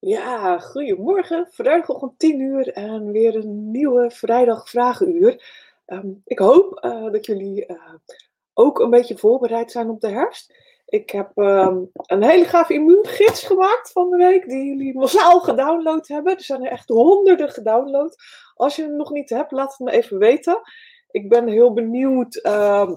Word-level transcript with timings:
Ja, 0.00 0.58
goedemorgen. 0.58 1.48
Vrijdagochtend 1.50 2.18
10 2.18 2.40
uur 2.40 2.72
en 2.72 3.12
weer 3.12 3.34
een 3.34 3.70
nieuwe 3.70 4.10
Vrijdag 4.10 4.68
Vragenuur. 4.68 5.42
Ehm, 5.86 6.08
ik 6.24 6.38
hoop 6.38 6.78
eh, 6.78 7.10
dat 7.10 7.26
jullie 7.26 7.66
eh, 7.66 7.94
ook 8.54 8.78
een 8.78 8.90
beetje 8.90 9.18
voorbereid 9.18 9.70
zijn 9.70 9.88
op 9.88 10.00
de 10.00 10.08
herfst. 10.08 10.54
Ik 10.86 11.10
heb 11.10 11.30
ehm, 11.34 11.78
een 11.92 12.22
hele 12.22 12.44
gave 12.44 12.74
immuungids 12.74 13.42
gemaakt 13.42 13.92
van 13.92 14.10
de 14.10 14.16
week, 14.16 14.48
die 14.48 14.64
jullie 14.64 14.98
massaal 14.98 15.40
gedownload 15.40 16.08
hebben. 16.08 16.36
Er 16.36 16.42
zijn 16.42 16.64
er 16.64 16.72
echt 16.72 16.88
honderden 16.88 17.50
gedownload. 17.50 18.16
Als 18.54 18.76
je 18.76 18.82
hem 18.82 18.96
nog 18.96 19.10
niet 19.10 19.30
hebt, 19.30 19.52
laat 19.52 19.70
het 19.70 19.78
me 19.78 19.90
even 19.90 20.18
weten. 20.18 20.60
Ik 21.10 21.28
ben 21.28 21.48
heel 21.48 21.72
benieuwd 21.72 22.34
ehm, 22.36 22.94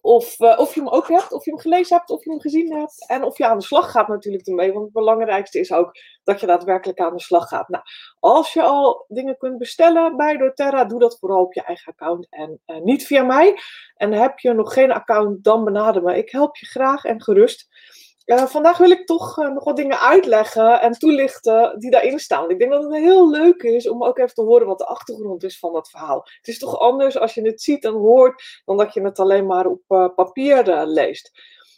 of, 0.00 0.40
uh, 0.40 0.58
of 0.58 0.74
je 0.74 0.80
hem 0.80 0.88
ook 0.88 1.08
hebt, 1.08 1.32
of 1.32 1.44
je 1.44 1.50
hem 1.50 1.60
gelezen 1.60 1.96
hebt, 1.96 2.10
of 2.10 2.24
je 2.24 2.30
hem 2.30 2.40
gezien 2.40 2.72
hebt. 2.72 3.06
En 3.06 3.22
of 3.24 3.38
je 3.38 3.46
aan 3.46 3.58
de 3.58 3.64
slag 3.64 3.90
gaat 3.90 4.08
natuurlijk 4.08 4.46
ermee. 4.46 4.72
Want 4.72 4.84
het 4.84 4.92
belangrijkste 4.92 5.58
is 5.58 5.72
ook 5.72 5.90
dat 6.24 6.40
je 6.40 6.46
daadwerkelijk 6.46 7.00
aan 7.00 7.16
de 7.16 7.22
slag 7.22 7.48
gaat. 7.48 7.68
Nou, 7.68 7.84
als 8.20 8.52
je 8.52 8.62
al 8.62 9.04
dingen 9.08 9.36
kunt 9.36 9.58
bestellen 9.58 10.16
bij 10.16 10.36
doTERRA, 10.36 10.84
doe 10.84 10.98
dat 10.98 11.18
vooral 11.18 11.42
op 11.42 11.54
je 11.54 11.62
eigen 11.62 11.92
account 11.92 12.26
en 12.30 12.60
uh, 12.66 12.80
niet 12.80 13.06
via 13.06 13.22
mij. 13.22 13.58
En 13.96 14.12
heb 14.12 14.38
je 14.38 14.52
nog 14.52 14.72
geen 14.72 14.92
account, 14.92 15.44
dan 15.44 15.64
benader 15.64 16.02
me. 16.02 16.16
Ik 16.16 16.30
help 16.30 16.56
je 16.56 16.66
graag 16.66 17.04
en 17.04 17.22
gerust. 17.22 17.68
Vandaag 18.36 18.78
wil 18.78 18.90
ik 18.90 19.06
toch 19.06 19.38
uh, 19.38 19.48
nog 19.48 19.64
wat 19.64 19.76
dingen 19.76 20.00
uitleggen 20.00 20.80
en 20.80 20.92
toelichten 20.92 21.78
die 21.78 21.90
daarin 21.90 22.18
staan. 22.18 22.50
Ik 22.50 22.58
denk 22.58 22.70
dat 22.70 22.82
het 22.82 22.94
heel 22.94 23.30
leuk 23.30 23.62
is 23.62 23.88
om 23.88 24.04
ook 24.04 24.18
even 24.18 24.34
te 24.34 24.42
horen 24.42 24.66
wat 24.66 24.78
de 24.78 24.86
achtergrond 24.86 25.42
is 25.42 25.58
van 25.58 25.72
dat 25.72 25.90
verhaal. 25.90 26.26
Het 26.36 26.48
is 26.48 26.58
toch 26.58 26.78
anders 26.78 27.18
als 27.18 27.34
je 27.34 27.42
het 27.42 27.62
ziet 27.62 27.84
en 27.84 27.92
hoort 27.92 28.62
dan 28.64 28.76
dat 28.76 28.94
je 28.94 29.00
het 29.00 29.18
alleen 29.18 29.46
maar 29.46 29.66
op 29.66 29.82
uh, 29.88 30.08
papier 30.14 30.86
leest. 30.86 31.30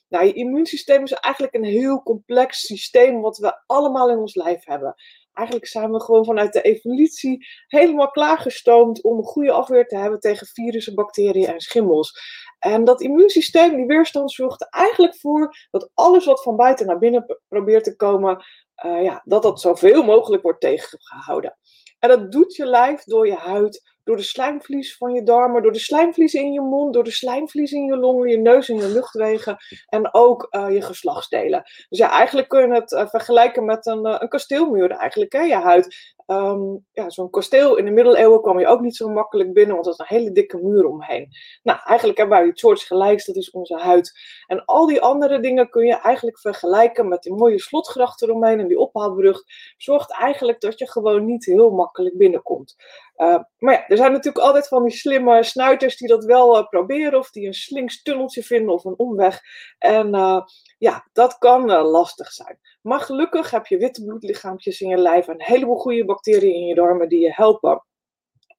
Nou, 0.08 0.24
je 0.24 0.32
immuunsysteem 0.32 1.02
is 1.02 1.12
eigenlijk 1.12 1.54
een 1.54 1.64
heel 1.64 2.02
complex 2.02 2.60
systeem 2.60 3.20
wat 3.20 3.38
we 3.38 3.62
allemaal 3.66 4.10
in 4.10 4.18
ons 4.18 4.34
lijf 4.34 4.64
hebben. 4.64 4.94
Eigenlijk 5.32 5.68
zijn 5.68 5.92
we 5.92 6.00
gewoon 6.00 6.24
vanuit 6.24 6.52
de 6.52 6.62
evolutie 6.62 7.46
helemaal 7.66 8.10
klaargestoomd 8.10 9.02
om 9.02 9.18
een 9.18 9.24
goede 9.24 9.52
afweer 9.52 9.86
te 9.86 9.96
hebben 9.96 10.20
tegen 10.20 10.46
virussen, 10.46 10.94
bacteriën 10.94 11.46
en 11.46 11.60
schimmels. 11.60 12.12
En 12.58 12.84
dat 12.84 13.00
immuunsysteem, 13.00 13.76
die 13.76 13.86
weerstand, 13.86 14.32
zorgt 14.32 14.60
er 14.60 14.68
eigenlijk 14.70 15.16
voor 15.16 15.56
dat 15.70 15.90
alles 15.94 16.24
wat 16.24 16.42
van 16.42 16.56
buiten 16.56 16.86
naar 16.86 16.98
binnen 16.98 17.38
probeert 17.48 17.84
te 17.84 17.96
komen, 17.96 18.44
uh, 18.84 19.02
ja, 19.02 19.22
dat 19.24 19.42
dat 19.42 19.60
zoveel 19.60 20.02
mogelijk 20.02 20.42
wordt 20.42 20.60
tegengehouden. 20.60 21.58
En 21.98 22.08
dat 22.08 22.32
doet 22.32 22.56
je 22.56 22.66
lijf 22.66 23.04
door 23.04 23.26
je 23.26 23.34
huid, 23.34 23.98
door 24.10 24.18
de 24.18 24.24
slijmvlies 24.24 24.96
van 24.96 25.12
je 25.12 25.22
darmen, 25.22 25.62
door 25.62 25.72
de 25.72 25.78
slijmvlies 25.78 26.34
in 26.34 26.52
je 26.52 26.60
mond, 26.60 26.94
door 26.94 27.04
de 27.04 27.10
slijmvlies 27.10 27.72
in 27.72 27.84
je 27.84 27.96
longen, 27.96 28.30
je 28.30 28.38
neus 28.38 28.68
en 28.68 28.76
je 28.76 28.88
luchtwegen 28.88 29.56
en 29.88 30.14
ook 30.14 30.46
uh, 30.50 30.70
je 30.70 30.82
geslachtsdelen. 30.82 31.62
Dus 31.88 31.98
ja, 31.98 32.10
eigenlijk 32.10 32.48
kun 32.48 32.66
je 32.66 32.74
het 32.74 32.92
uh, 32.92 33.06
vergelijken 33.06 33.64
met 33.64 33.86
een, 33.86 34.06
uh, 34.06 34.16
een 34.18 34.28
kasteelmuur 34.28 34.90
eigenlijk, 34.90 35.32
hè, 35.32 35.40
je 35.40 35.54
huid. 35.54 36.14
Um, 36.30 36.86
ja, 36.92 37.10
zo'n 37.10 37.30
kasteel 37.30 37.76
in 37.76 37.84
de 37.84 37.90
middeleeuwen 37.90 38.42
kwam 38.42 38.60
je 38.60 38.66
ook 38.66 38.80
niet 38.80 38.96
zo 38.96 39.08
makkelijk 39.08 39.52
binnen, 39.52 39.74
want 39.74 39.86
er 39.86 39.92
is 39.92 39.98
een 39.98 40.16
hele 40.16 40.32
dikke 40.32 40.56
muur 40.56 40.86
omheen. 40.86 41.28
Nou, 41.62 41.78
eigenlijk 41.84 42.18
hebben 42.18 42.38
wij 42.38 42.46
iets 42.46 42.60
soorts 42.60 42.84
gelijks, 42.84 43.24
dat 43.24 43.36
is 43.36 43.50
onze 43.50 43.78
huid. 43.78 44.18
En 44.46 44.64
al 44.64 44.86
die 44.86 45.00
andere 45.00 45.40
dingen 45.40 45.70
kun 45.70 45.86
je 45.86 45.96
eigenlijk 45.96 46.38
vergelijken 46.38 47.08
met 47.08 47.22
die 47.22 47.34
mooie 47.34 47.60
slotgracht 47.60 48.22
eromheen 48.22 48.60
en 48.60 48.68
die 48.68 48.78
ophaalbrug. 48.78 49.42
Zorgt 49.76 50.12
eigenlijk 50.12 50.60
dat 50.60 50.78
je 50.78 50.90
gewoon 50.90 51.24
niet 51.24 51.44
heel 51.44 51.70
makkelijk 51.70 52.16
binnenkomt. 52.16 52.76
Uh, 53.16 53.38
maar 53.58 53.74
ja, 53.74 53.88
er 53.88 53.96
zijn 53.96 54.12
natuurlijk 54.12 54.44
altijd 54.44 54.68
van 54.68 54.82
die 54.82 54.96
slimme 54.96 55.42
snuiters 55.42 55.96
die 55.96 56.08
dat 56.08 56.24
wel 56.24 56.58
uh, 56.58 56.68
proberen, 56.68 57.18
of 57.18 57.30
die 57.30 57.46
een 57.46 57.54
slinks 57.54 58.02
tunneltje 58.02 58.42
vinden 58.42 58.74
of 58.74 58.84
een 58.84 58.98
omweg. 58.98 59.40
En 59.78 60.14
uh, 60.14 60.40
ja, 60.78 61.08
dat 61.12 61.38
kan 61.38 61.66
lastig 61.70 62.32
zijn. 62.32 62.58
Maar 62.82 63.00
gelukkig 63.00 63.50
heb 63.50 63.66
je 63.66 63.76
witte 63.76 64.04
bloedlichaampjes 64.04 64.80
in 64.80 64.88
je 64.88 64.96
lijf 64.96 65.28
en 65.28 65.34
een 65.34 65.42
heleboel 65.42 65.78
goede 65.78 66.04
bacteriën 66.04 66.54
in 66.54 66.66
je 66.66 66.74
darmen 66.74 67.08
die 67.08 67.20
je 67.20 67.32
helpen. 67.32 67.84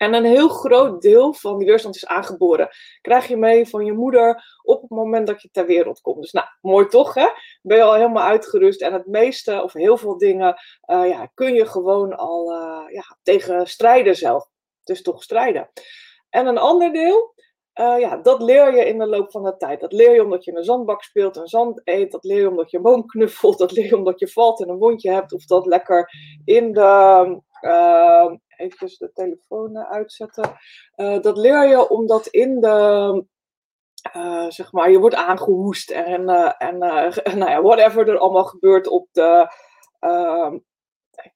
En 0.02 0.14
een 0.14 0.26
heel 0.26 0.50
groot 0.50 1.02
deel 1.02 1.34
van 1.34 1.58
die 1.58 1.68
weerstand 1.68 1.96
is 1.96 2.06
aangeboren. 2.06 2.70
Krijg 3.02 3.28
je 3.28 3.38
mee 3.38 3.68
van 3.68 3.86
je 3.86 3.94
moeder 3.94 4.44
op 4.64 4.82
het 4.82 4.90
moment 4.90 5.28
dat 5.28 5.42
je 5.42 5.50
ter 5.52 5.66
wereld 5.66 6.02
komt. 6.02 6.22
Dus 6.22 6.32
nou, 6.32 6.48
mooi 6.62 6.88
toch 6.88 7.14
hè? 7.14 7.28
Ben 7.62 7.78
je 7.78 7.84
al 7.84 7.94
helemaal 7.94 8.24
uitgerust. 8.24 8.82
En 8.82 8.94
het 8.94 9.06
meeste 9.06 9.64
of 9.64 9.74
heel 9.74 9.98
veel 9.98 10.18
dingen 10.18 10.62
uh, 10.86 11.08
ja, 11.08 11.26
kun 11.34 11.54
je 11.54 11.66
gewoon 11.66 12.18
al 12.18 12.52
uh, 12.52 12.94
ja, 12.94 13.18
tegen 13.24 13.68
strijden 13.68 14.16
zelf. 14.16 14.50
Dus 14.84 15.02
toch 15.02 15.24
strijden. 15.24 15.70
En 16.30 16.46
een 16.46 16.58
ander 16.58 16.94
deel, 16.94 17.34
uh, 17.80 18.00
ja, 18.00 18.18
dat 18.18 18.42
leer 18.42 18.76
je 18.76 18.86
in 18.86 18.98
de 18.98 19.08
loop 19.08 19.32
van 19.32 19.44
de 19.44 19.58
tijd. 19.58 19.80
Dat 19.80 19.92
leer 19.92 20.14
je 20.14 20.24
omdat 20.24 20.46
je 20.46 20.52
in 20.52 20.58
een 20.58 20.64
zandbak 20.64 21.04
speelt 21.04 21.38
en 21.38 21.48
zand 21.48 21.82
eet. 21.84 22.12
Dat 22.12 22.24
leer 22.24 22.40
je 22.40 22.50
omdat 22.50 22.72
je 22.72 22.78
een 22.78 22.84
boom 22.84 23.06
knuffelt. 23.06 23.58
Dat 23.58 23.72
leer 23.72 23.86
je 23.86 23.98
omdat 23.98 24.20
je 24.20 24.28
valt 24.28 24.62
en 24.62 24.70
een 24.70 24.78
wondje 24.78 25.12
hebt. 25.12 25.34
Of 25.34 25.46
dat 25.46 25.66
lekker 25.66 26.14
in 26.46 26.74
de... 26.74 27.42
Uh, 27.62 28.32
even 28.58 28.88
de 28.98 29.12
telefoon 29.14 29.78
uitzetten. 29.78 30.58
Uh, 30.96 31.22
dat 31.22 31.38
leer 31.38 31.68
je 31.68 31.90
omdat 31.90 32.28
in 32.28 32.60
de... 32.60 33.26
Uh, 34.16 34.50
zeg 34.50 34.72
maar, 34.72 34.92
je 34.92 35.00
wordt 35.00 35.16
aangehoest 35.16 35.92
en, 35.92 36.30
en 36.58 36.78
nou 37.38 37.50
ja, 37.50 37.62
whatever 37.62 38.10
er 38.10 38.18
allemaal 38.18 38.46
gebeurt 38.46 38.88
op 38.88 39.08
de... 39.12 39.56
Ehm, 40.00 40.54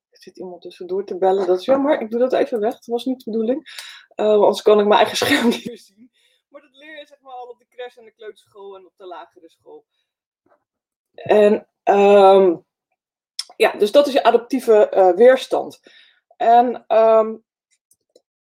er 0.09 0.21
zit 0.21 0.37
iemand 0.37 0.61
tussendoor 0.61 1.05
te 1.05 1.17
bellen, 1.17 1.47
dat 1.47 1.59
is 1.59 1.65
jammer. 1.65 2.01
Ik 2.01 2.11
doe 2.11 2.19
dat 2.19 2.33
even 2.33 2.59
weg, 2.59 2.73
dat 2.73 2.85
was 2.85 3.05
niet 3.05 3.23
de 3.23 3.31
bedoeling. 3.31 3.63
anders 4.15 4.61
kan 4.61 4.79
ik 4.79 4.85
mijn 4.85 4.99
eigen 4.99 5.17
scherm 5.17 5.47
niet 5.55 5.65
meer 5.65 5.77
zien. 5.77 6.09
Maar 6.55 6.63
dat 6.63 6.75
leer 6.75 6.99
je 6.99 7.05
zeg 7.05 7.21
maar 7.21 7.33
al 7.33 7.47
op 7.47 7.59
de 7.59 7.67
crash 7.69 7.97
en 7.97 8.05
de 8.05 8.11
kleuterschool 8.11 8.75
en 8.75 8.85
op 8.85 8.93
de 8.97 9.05
lagere 9.05 9.49
school. 9.49 9.85
En 11.13 11.67
um, 11.83 12.65
ja, 13.55 13.71
dus 13.71 13.91
dat 13.91 14.07
is 14.07 14.13
je 14.13 14.23
adaptieve 14.23 14.91
uh, 14.93 15.11
weerstand. 15.15 15.79
En 16.37 16.85
um, 16.97 17.43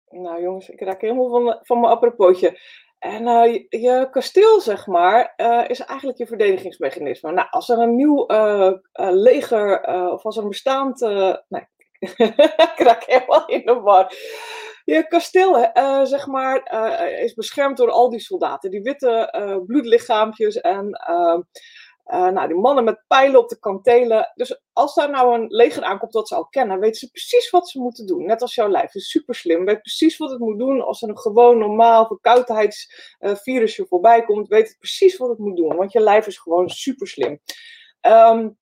nou 0.08 0.42
jongens, 0.42 0.70
ik 0.70 0.82
raak 0.82 1.02
helemaal 1.02 1.30
van, 1.30 1.60
van 1.62 1.80
mijn 1.80 1.94
aproposje. 1.94 2.60
En 3.00 3.28
uh, 3.28 3.54
je, 3.70 4.08
kasteel, 4.12 4.62
zeg 4.62 4.88
maar, 4.88 5.34
uh, 5.38 5.70
is 5.70 5.80
eigenlijk 5.80 6.18
je 6.18 6.28
verdedigingsmechanisme. 6.28 7.32
Nou, 7.32 7.48
als 7.50 7.70
er 7.70 7.80
een 7.80 7.96
nieuw 7.96 8.26
leger, 8.94 9.84
of 10.12 10.26
als 10.26 10.38
er 10.38 10.44
een 10.44 10.50
bestaand... 10.50 11.00
nee, 11.48 11.68
ik 12.00 12.74
raak 12.76 13.04
helemaal 13.04 13.48
in 13.48 13.66
de 13.66 13.74
war 13.74 14.14
je 14.96 15.08
kasteel, 15.08 15.58
uh, 15.58 16.04
zeg 16.04 16.28
maar, 16.28 16.72
uh, 16.74 17.24
is 17.24 17.34
beschermd 17.34 17.78
door 17.78 17.92
al 17.92 18.10
die 18.10 18.20
soldaten. 18.20 18.72
Die 18.72 18.82
witte 18.82 19.34
uh, 19.38 19.66
bloedlichaampjes 19.66 20.62
en 20.62 20.90
nou, 22.10 22.48
die 22.48 22.58
mannen 22.58 22.84
met 22.84 23.04
pijlen 23.08 23.40
op 23.40 23.50
de 23.50 23.60
kantelen. 23.60 24.32
Dus 24.36 24.62
als 24.74 24.96
daar 24.96 25.10
nou 25.10 25.34
een 25.40 25.48
leger 25.48 25.84
aankomt 25.84 26.12
dat 26.12 26.28
ze 26.28 26.36
al 26.36 26.48
kennen, 26.48 26.80
weten 26.80 27.00
ze 27.00 27.10
precies 27.10 27.50
wat 27.50 27.70
ze 27.70 27.80
moeten 27.80 28.06
doen. 28.06 28.26
Net 28.26 28.42
als 28.42 28.56
jouw 28.56 28.70
lijf. 28.70 28.96
is 28.96 29.10
super 29.10 29.36
slim. 29.36 29.66
Weet 29.66 29.82
precies 29.82 30.18
wat 30.18 30.30
het 30.30 30.40
moet 30.40 30.60
doen. 30.60 30.82
Als 30.82 31.02
er 31.02 31.10
een 31.10 31.18
gewoon 31.18 31.58
normaal 31.58 32.06
verkoudheidsvirusje 32.06 33.86
voorbij 33.90 34.24
komt, 34.24 34.48
weet 34.48 34.68
het 34.68 34.78
precies 34.78 35.18
wat 35.18 35.30
het 35.30 35.38
moet 35.38 35.58
doen. 35.58 35.76
Want 35.76 35.92
je 35.92 36.00
lijf 36.00 36.28
is 36.28 36.38
gewoon 36.38 36.70
super 36.70 37.08
slim. 37.08 37.40
Um, 38.02 38.58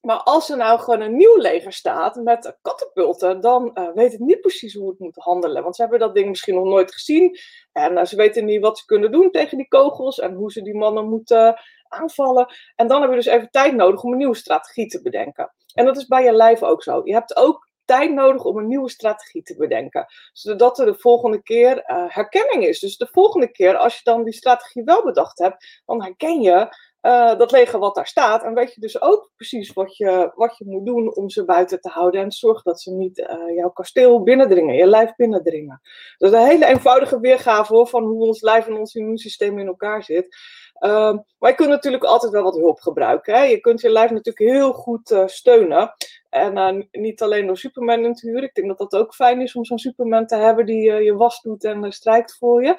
maar 0.00 0.22
als 0.22 0.50
er 0.50 0.56
nou 0.56 0.78
gewoon 0.78 1.00
een 1.00 1.16
nieuw 1.16 1.36
leger 1.36 1.72
staat 1.72 2.16
met 2.16 2.58
katapulten, 2.62 3.40
dan 3.40 3.70
uh, 3.74 3.88
weet 3.94 4.12
het 4.12 4.20
niet 4.20 4.40
precies 4.40 4.74
hoe 4.74 4.88
het 4.88 4.98
moet 4.98 5.16
handelen. 5.16 5.62
Want 5.62 5.76
ze 5.76 5.82
hebben 5.82 6.00
dat 6.00 6.14
ding 6.14 6.28
misschien 6.28 6.54
nog 6.54 6.64
nooit 6.64 6.92
gezien. 6.92 7.38
En 7.72 7.92
uh, 7.92 8.04
ze 8.04 8.16
weten 8.16 8.44
niet 8.44 8.60
wat 8.60 8.78
ze 8.78 8.84
kunnen 8.84 9.12
doen 9.12 9.30
tegen 9.30 9.56
die 9.56 9.68
kogels 9.68 10.18
en 10.18 10.34
hoe 10.34 10.52
ze 10.52 10.62
die 10.62 10.76
mannen 10.76 11.08
moeten 11.08 11.60
aanvallen. 11.88 12.54
En 12.76 12.88
dan 12.88 13.00
heb 13.00 13.10
je 13.10 13.16
dus 13.16 13.26
even 13.26 13.50
tijd 13.50 13.74
nodig 13.74 14.02
om 14.02 14.12
een 14.12 14.18
nieuwe 14.18 14.36
strategie 14.36 14.86
te 14.86 15.02
bedenken. 15.02 15.54
En 15.74 15.84
dat 15.84 15.96
is 15.96 16.06
bij 16.06 16.24
je 16.24 16.32
lijf 16.32 16.62
ook 16.62 16.82
zo. 16.82 17.00
Je 17.04 17.12
hebt 17.12 17.36
ook 17.36 17.68
tijd 17.84 18.12
nodig 18.12 18.44
om 18.44 18.58
een 18.58 18.68
nieuwe 18.68 18.90
strategie 18.90 19.42
te 19.42 19.56
bedenken. 19.56 20.06
Zodat 20.32 20.78
er 20.78 20.86
de 20.86 20.94
volgende 20.94 21.42
keer 21.42 21.82
herkenning 22.08 22.66
is. 22.66 22.80
Dus 22.80 22.96
de 22.96 23.08
volgende 23.12 23.50
keer, 23.50 23.76
als 23.76 23.94
je 23.94 24.00
dan 24.02 24.24
die 24.24 24.32
strategie 24.32 24.84
wel 24.84 25.04
bedacht 25.04 25.38
hebt, 25.38 25.82
dan 25.86 26.02
herken 26.02 26.40
je 26.40 26.68
uh, 27.02 27.38
dat 27.38 27.50
leger 27.50 27.78
wat 27.78 27.94
daar 27.94 28.06
staat. 28.06 28.42
En 28.42 28.54
weet 28.54 28.74
je 28.74 28.80
dus 28.80 29.02
ook 29.02 29.30
precies 29.36 29.72
wat 29.72 29.96
je, 29.96 30.32
wat 30.34 30.58
je 30.58 30.64
moet 30.66 30.86
doen 30.86 31.14
om 31.14 31.30
ze 31.30 31.44
buiten 31.44 31.80
te 31.80 31.88
houden. 31.88 32.20
En 32.20 32.32
zorg 32.32 32.62
dat 32.62 32.80
ze 32.80 32.92
niet 32.92 33.18
uh, 33.18 33.56
jouw 33.56 33.70
kasteel 33.70 34.22
binnendringen, 34.22 34.74
je 34.74 34.86
lijf 34.86 35.14
binnendringen. 35.14 35.80
Is 36.18 36.30
een 36.30 36.46
hele 36.46 36.66
eenvoudige 36.66 37.20
weergave 37.20 37.74
hoor, 37.74 37.88
van 37.88 38.04
hoe 38.04 38.26
ons 38.26 38.40
lijf 38.40 38.66
en 38.66 38.76
ons 38.76 38.94
immuunsysteem 38.94 39.58
in 39.58 39.66
elkaar 39.66 40.02
zit. 40.02 40.36
Uh, 40.80 41.18
maar 41.38 41.50
je 41.50 41.56
kunt 41.56 41.68
natuurlijk 41.68 42.04
altijd 42.04 42.32
wel 42.32 42.42
wat 42.42 42.56
hulp 42.56 42.80
gebruiken. 42.80 43.34
Hè? 43.34 43.42
Je 43.42 43.60
kunt 43.60 43.80
je 43.80 43.90
lijf 43.90 44.10
natuurlijk 44.10 44.52
heel 44.52 44.72
goed 44.72 45.10
uh, 45.10 45.26
steunen. 45.26 45.94
En 46.28 46.88
niet 46.90 47.22
alleen 47.22 47.46
door 47.46 47.56
Superman 47.56 48.04
in 48.04 48.14
te 48.14 48.28
huren. 48.28 48.42
Ik 48.42 48.54
denk 48.54 48.68
dat 48.68 48.78
dat 48.78 49.00
ook 49.00 49.14
fijn 49.14 49.40
is 49.40 49.54
om 49.54 49.64
zo'n 49.64 49.78
Superman 49.78 50.26
te 50.26 50.36
hebben 50.36 50.66
die 50.66 50.92
je 50.92 51.14
was 51.14 51.40
doet 51.40 51.64
en 51.64 51.92
strijkt 51.92 52.36
voor 52.38 52.64
je. 52.64 52.74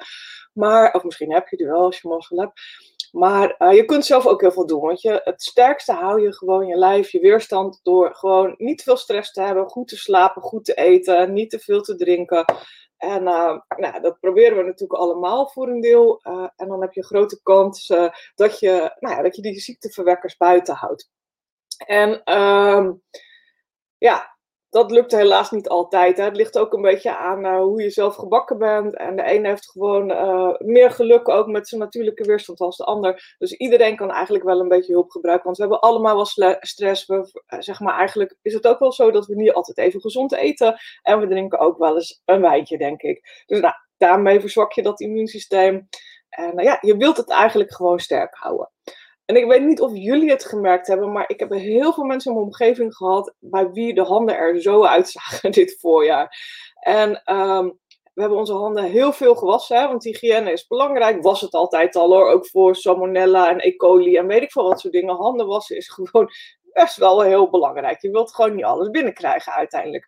Maar, 0.52 0.94
of 0.94 1.04
misschien 1.04 1.32
heb 1.32 1.48
je 1.48 1.56
die 1.56 1.66
wel 1.66 1.80
als 1.80 2.00
je 2.00 2.08
mazzel 2.08 2.38
hebt. 2.38 2.60
Maar 3.12 3.74
je 3.74 3.84
kunt 3.84 4.06
zelf 4.06 4.26
ook 4.26 4.40
heel 4.40 4.52
veel 4.52 4.66
doen. 4.66 4.80
Want 4.80 5.00
je, 5.00 5.20
het 5.24 5.42
sterkste 5.42 5.92
hou 5.92 6.22
je 6.22 6.34
gewoon 6.34 6.66
je 6.66 6.76
lijf, 6.76 7.10
je 7.10 7.20
weerstand. 7.20 7.80
Door 7.82 8.14
gewoon 8.14 8.54
niet 8.58 8.82
veel 8.82 8.96
stress 8.96 9.32
te 9.32 9.42
hebben. 9.42 9.68
Goed 9.68 9.88
te 9.88 9.96
slapen, 9.96 10.42
goed 10.42 10.64
te 10.64 10.74
eten. 10.74 11.32
Niet 11.32 11.50
te 11.50 11.58
veel 11.58 11.82
te 11.82 11.96
drinken. 11.96 12.44
En 13.02 13.22
uh, 13.22 13.58
nou, 13.76 14.00
dat 14.00 14.20
proberen 14.20 14.56
we 14.56 14.62
natuurlijk 14.62 15.00
allemaal 15.00 15.48
voor 15.48 15.68
een 15.68 15.80
deel. 15.80 16.20
Uh, 16.22 16.48
en 16.56 16.68
dan 16.68 16.80
heb 16.80 16.92
je 16.92 17.04
grote 17.04 17.40
kans 17.42 17.86
dat, 18.34 18.58
je, 18.58 18.96
nou 18.98 19.16
ja, 19.16 19.22
dat 19.22 19.36
je 19.36 19.42
die 19.42 19.60
ziekteverwekkers 19.60 20.36
buiten 20.36 20.74
houdt. 20.74 21.10
En. 21.86 22.20
Uh, 22.24 22.90
ja, 24.02 24.36
dat 24.72 24.90
lukt 24.90 25.12
helaas 25.12 25.50
niet 25.50 25.68
altijd. 25.68 26.16
Hè. 26.16 26.24
Het 26.24 26.36
ligt 26.36 26.58
ook 26.58 26.72
een 26.72 26.82
beetje 26.82 27.16
aan 27.16 27.44
uh, 27.44 27.56
hoe 27.56 27.82
je 27.82 27.90
zelf 27.90 28.14
gebakken 28.14 28.58
bent. 28.58 28.96
En 28.96 29.16
de 29.16 29.34
een 29.34 29.44
heeft 29.44 29.70
gewoon 29.70 30.10
uh, 30.10 30.54
meer 30.58 30.90
geluk 30.90 31.28
ook 31.28 31.46
met 31.46 31.68
zijn 31.68 31.80
natuurlijke 31.80 32.24
weerstand 32.24 32.60
als 32.60 32.76
de 32.76 32.84
ander. 32.84 33.34
Dus 33.38 33.52
iedereen 33.52 33.96
kan 33.96 34.10
eigenlijk 34.10 34.44
wel 34.44 34.60
een 34.60 34.68
beetje 34.68 34.92
hulp 34.92 35.10
gebruiken. 35.10 35.44
Want 35.44 35.56
we 35.56 35.62
hebben 35.62 35.80
allemaal 35.80 36.14
wel 36.14 36.58
stress. 36.60 37.06
We, 37.06 37.14
uh, 37.14 37.60
zeg 37.60 37.80
maar, 37.80 37.98
eigenlijk 37.98 38.36
is 38.42 38.52
het 38.52 38.66
ook 38.66 38.78
wel 38.78 38.92
zo 38.92 39.10
dat 39.10 39.26
we 39.26 39.34
niet 39.34 39.52
altijd 39.52 39.78
even 39.78 40.00
gezond 40.00 40.34
eten. 40.34 40.76
En 41.02 41.20
we 41.20 41.26
drinken 41.26 41.58
ook 41.58 41.78
wel 41.78 41.94
eens 41.94 42.22
een 42.24 42.40
wijntje, 42.40 42.78
denk 42.78 43.02
ik. 43.02 43.44
Dus 43.46 43.60
nou, 43.60 43.74
daarmee 43.96 44.40
verzwak 44.40 44.72
je 44.72 44.82
dat 44.82 45.00
immuunsysteem. 45.00 45.88
En 46.28 46.62
ja, 46.62 46.78
je 46.80 46.96
wilt 46.96 47.16
het 47.16 47.30
eigenlijk 47.30 47.74
gewoon 47.74 48.00
sterk 48.00 48.34
houden. 48.34 48.70
En 49.32 49.38
ik 49.38 49.46
weet 49.46 49.62
niet 49.62 49.80
of 49.80 49.90
jullie 49.94 50.30
het 50.30 50.44
gemerkt 50.44 50.86
hebben, 50.86 51.12
maar 51.12 51.24
ik 51.26 51.40
heb 51.40 51.50
heel 51.50 51.92
veel 51.92 52.04
mensen 52.04 52.30
in 52.30 52.36
mijn 52.36 52.48
omgeving 52.48 52.94
gehad 52.94 53.34
bij 53.38 53.70
wie 53.70 53.94
de 53.94 54.02
handen 54.02 54.36
er 54.36 54.60
zo 54.60 54.84
uitzagen 54.84 55.50
dit 55.60 55.76
voorjaar. 55.80 56.36
En 56.80 57.34
um, 57.34 57.78
we 58.14 58.20
hebben 58.20 58.38
onze 58.38 58.52
handen 58.52 58.84
heel 58.84 59.12
veel 59.12 59.34
gewassen, 59.34 59.88
want 59.88 60.04
hygiëne 60.04 60.52
is 60.52 60.66
belangrijk. 60.66 61.22
Was 61.22 61.40
het 61.40 61.52
altijd 61.52 61.96
al 61.96 62.12
hoor, 62.12 62.30
ook 62.30 62.46
voor 62.46 62.76
salmonella 62.76 63.50
en 63.50 63.60
E. 63.60 63.76
coli 63.76 64.16
en 64.16 64.26
weet 64.26 64.42
ik 64.42 64.52
veel 64.52 64.68
wat 64.68 64.80
soort 64.80 64.92
dingen. 64.92 65.14
Handen 65.14 65.46
wassen 65.46 65.76
is 65.76 65.88
gewoon 65.94 66.30
best 66.72 66.96
wel 66.96 67.20
heel 67.20 67.50
belangrijk. 67.50 68.02
Je 68.02 68.10
wilt 68.10 68.34
gewoon 68.34 68.54
niet 68.54 68.64
alles 68.64 68.90
binnenkrijgen 68.90 69.52
uiteindelijk. 69.52 70.06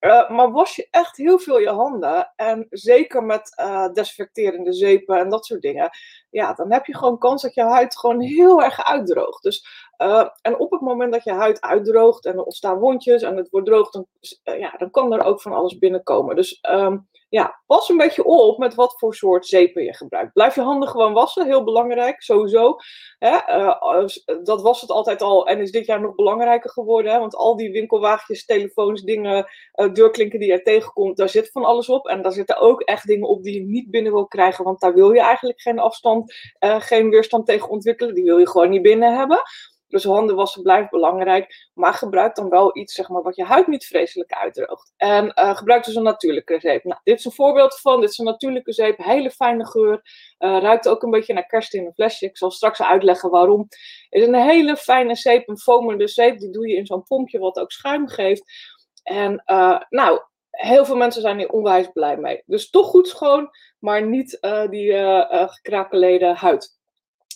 Uh, 0.00 0.30
maar 0.30 0.50
was 0.50 0.76
je 0.76 0.88
echt 0.90 1.16
heel 1.16 1.38
veel 1.38 1.58
je 1.58 1.70
handen, 1.70 2.32
en 2.36 2.66
zeker 2.70 3.22
met 3.22 3.52
uh, 3.60 3.92
desinfecterende 3.92 4.72
zeepen 4.72 5.18
en 5.18 5.28
dat 5.28 5.46
soort 5.46 5.62
dingen, 5.62 5.90
ja, 6.30 6.52
dan 6.52 6.72
heb 6.72 6.86
je 6.86 6.96
gewoon 6.96 7.18
kans 7.18 7.42
dat 7.42 7.54
je 7.54 7.62
huid 7.62 7.98
gewoon 7.98 8.20
heel 8.20 8.62
erg 8.62 8.84
uitdroogt. 8.84 9.42
Dus, 9.42 9.66
uh, 10.02 10.28
en 10.40 10.58
op 10.58 10.70
het 10.70 10.80
moment 10.80 11.12
dat 11.12 11.24
je 11.24 11.32
huid 11.32 11.60
uitdroogt 11.60 12.24
en 12.24 12.32
er 12.32 12.42
ontstaan 12.44 12.78
wondjes 12.78 13.22
en 13.22 13.36
het 13.36 13.50
wordt 13.50 13.66
droog, 13.66 13.90
dan, 13.90 14.06
ja, 14.42 14.74
dan 14.76 14.90
kan 14.90 15.12
er 15.12 15.24
ook 15.24 15.42
van 15.42 15.52
alles 15.52 15.78
binnenkomen. 15.78 16.36
Dus 16.36 16.58
um, 16.70 17.08
ja, 17.28 17.62
pas 17.66 17.88
een 17.88 17.96
beetje 17.96 18.24
op 18.24 18.58
met 18.58 18.74
wat 18.74 18.98
voor 18.98 19.14
soort 19.14 19.46
zeepen 19.46 19.84
je 19.84 19.94
gebruikt. 19.94 20.32
Blijf 20.32 20.54
je 20.54 20.60
handen 20.60 20.88
gewoon 20.88 21.12
wassen, 21.12 21.46
heel 21.46 21.64
belangrijk, 21.64 22.22
sowieso. 22.22 22.76
Hè? 23.18 23.58
Uh, 23.58 24.06
dat 24.42 24.62
was 24.62 24.80
het 24.80 24.90
altijd 24.90 25.22
al 25.22 25.46
en 25.46 25.60
is 25.60 25.70
dit 25.70 25.86
jaar 25.86 26.00
nog 26.00 26.14
belangrijker 26.14 26.70
geworden. 26.70 27.20
Want 27.20 27.36
al 27.36 27.56
die 27.56 27.72
winkelwagentjes, 27.72 28.44
telefoons, 28.44 29.02
dingen, 29.02 29.46
deurklinken 29.92 30.38
die 30.38 30.50
je 30.50 30.62
tegenkomt, 30.62 31.16
daar 31.16 31.28
zit 31.28 31.50
van 31.50 31.64
alles 31.64 31.88
op. 31.88 32.06
En 32.06 32.22
daar 32.22 32.32
zitten 32.32 32.60
ook 32.60 32.80
echt 32.80 33.06
dingen 33.06 33.28
op 33.28 33.42
die 33.42 33.54
je 33.54 33.66
niet 33.66 33.90
binnen 33.90 34.12
wil 34.12 34.26
krijgen, 34.26 34.64
want 34.64 34.80
daar 34.80 34.94
wil 34.94 35.12
je 35.12 35.20
eigenlijk 35.20 35.60
geen 35.60 35.78
afstand, 35.78 36.17
uh, 36.60 36.80
geen 36.80 37.10
weerstand 37.10 37.46
tegen 37.46 37.68
ontwikkelen. 37.68 38.14
Die 38.14 38.24
wil 38.24 38.38
je 38.38 38.48
gewoon 38.48 38.70
niet 38.70 38.82
binnen 38.82 39.16
hebben. 39.16 39.42
Dus 39.88 40.04
handen 40.04 40.36
wassen 40.36 40.62
blijft 40.62 40.90
belangrijk. 40.90 41.68
Maar 41.74 41.94
gebruik 41.94 42.34
dan 42.34 42.48
wel 42.48 42.76
iets 42.76 42.94
zeg 42.94 43.08
maar, 43.08 43.22
wat 43.22 43.36
je 43.36 43.44
huid 43.44 43.66
niet 43.66 43.86
vreselijk 43.86 44.32
uitdroogt. 44.32 44.92
En 44.96 45.24
uh, 45.24 45.56
gebruik 45.56 45.84
dus 45.84 45.94
een 45.94 46.02
natuurlijke 46.02 46.60
zeep. 46.60 46.84
Nou, 46.84 47.00
dit 47.04 47.18
is 47.18 47.24
een 47.24 47.32
voorbeeld 47.32 47.80
van. 47.80 48.00
Dit 48.00 48.10
is 48.10 48.18
een 48.18 48.24
natuurlijke 48.24 48.72
zeep. 48.72 48.98
Hele 48.98 49.30
fijne 49.30 49.66
geur. 49.66 50.02
Uh, 50.38 50.58
ruikt 50.60 50.88
ook 50.88 51.02
een 51.02 51.10
beetje 51.10 51.34
naar 51.34 51.46
kerst 51.46 51.74
in 51.74 51.86
een 51.86 51.94
flesje. 51.94 52.26
Ik 52.26 52.36
zal 52.36 52.50
straks 52.50 52.82
uitleggen 52.82 53.30
waarom. 53.30 53.66
Het 54.08 54.22
is 54.22 54.26
een 54.26 54.34
hele 54.34 54.76
fijne 54.76 55.14
zeep. 55.14 55.48
Een 55.48 55.58
foamende 55.58 56.08
zeep. 56.08 56.38
Die 56.38 56.50
doe 56.50 56.68
je 56.68 56.76
in 56.76 56.86
zo'n 56.86 57.02
pompje 57.02 57.38
wat 57.38 57.58
ook 57.58 57.72
schuim 57.72 58.08
geeft. 58.08 58.42
En 59.02 59.42
nou, 59.88 60.20
heel 60.50 60.84
veel 60.84 60.96
mensen 60.96 61.22
zijn 61.22 61.38
hier 61.38 61.50
onwijs 61.50 61.88
blij 61.92 62.16
mee. 62.16 62.42
Dus 62.46 62.70
toch 62.70 62.86
goed 62.86 63.08
schoon, 63.08 63.50
maar 63.78 64.06
niet 64.06 64.38
die 64.70 64.92
gekrakeleerde 65.48 66.34
huid. 66.34 66.76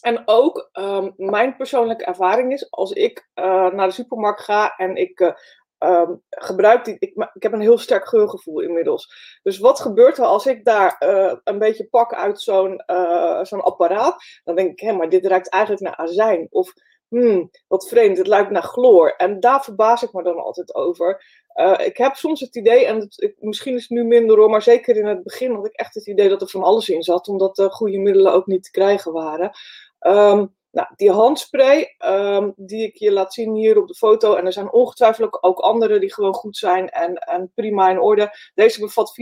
En 0.01 0.23
ook 0.25 0.71
um, 0.73 1.13
mijn 1.17 1.57
persoonlijke 1.57 2.05
ervaring 2.05 2.53
is, 2.53 2.71
als 2.71 2.93
ik 2.93 3.29
naar 3.35 3.87
de 3.87 3.91
supermarkt 3.91 4.41
ga 4.41 4.77
en 4.77 4.97
ik 4.97 5.35
um, 5.79 6.23
gebruik 6.31 6.85
die, 6.85 6.97
ik, 6.99 7.29
ik, 7.35 7.43
heb 7.43 7.53
een 7.53 7.61
heel 7.61 7.79
sterk 7.79 8.09
geurgevoel 8.09 8.61
inmiddels. 8.61 9.39
Dus 9.43 9.59
wat 9.59 9.81
gebeurt 9.81 10.19
er 10.19 10.25
als 10.25 10.47
ik 10.47 10.65
daar 10.65 10.97
een 11.45 11.59
beetje 11.59 11.89
pak 11.89 12.15
uit 12.15 12.41
zo'n 12.41 12.83
zo'n 13.43 13.63
apparaat? 13.63 14.23
Dan 14.45 14.57
denk 14.57 14.71
ik, 14.71 14.81
hé, 14.81 14.93
maar 14.93 15.09
dit 15.09 15.27
ruikt 15.27 15.49
eigenlijk 15.49 15.83
naar 15.83 15.97
azijn. 15.97 16.47
Of, 16.51 16.73
hmm, 17.13 17.51
wat 17.69 17.89
vreemd, 17.89 18.19
het 18.19 18.29
ruikt 18.29 18.51
naar 18.51 18.63
chloor. 18.63 19.15
En 19.17 19.41
daar 19.41 19.65
verbaas 19.65 20.03
ik 20.03 20.13
me 20.13 20.23
dan 20.23 20.37
altijd 20.37 20.75
over. 20.75 21.25
Uh, 21.55 21.75
ik 21.79 21.97
heb 21.97 22.15
soms 22.15 22.41
het 22.41 22.57
idee, 22.57 22.87
en 22.87 22.97
het, 22.97 23.35
misschien 23.39 23.75
is 23.75 23.81
het 23.81 23.91
nu 23.91 24.05
minder 24.05 24.37
hoor, 24.37 24.51
maar 24.51 24.63
zeker 24.63 24.97
in 24.97 25.07
het 25.07 25.23
begin 25.23 25.55
had 25.55 25.67
ik 25.67 25.73
echt 25.73 25.95
het 25.95 26.07
idee 26.07 26.29
dat 26.29 26.43
er 26.43 26.49
van 26.49 26.63
alles 26.63 26.89
in 26.89 27.03
zat, 27.03 27.29
omdat 27.29 27.57
de 27.57 27.71
goede 27.71 27.99
middelen 27.99 28.33
ook 28.33 28.47
niet 28.47 28.63
te 28.63 28.71
krijgen 28.71 29.13
waren. 29.13 29.51
Um, 30.01 30.55
nou, 30.71 30.89
die 30.97 31.11
handspray 31.11 31.97
um, 32.05 32.53
die 32.57 32.87
ik 32.87 32.97
je 32.97 33.13
laat 33.13 33.35
zien 33.35 33.55
hier 33.55 33.79
op 33.79 33.89
de 33.89 33.95
foto, 33.95 34.35
en 34.35 34.47
er 34.47 34.53
zijn 34.53 34.73
ongetwijfeld 34.73 35.43
ook 35.43 35.59
andere 35.59 35.99
die 35.99 36.13
gewoon 36.13 36.35
goed 36.35 36.57
zijn 36.57 36.89
en, 36.89 37.15
en 37.15 37.53
prima 37.55 37.91
in 37.91 38.01
orde. 38.01 38.51
Deze 38.55 38.81
bevat 38.81 39.15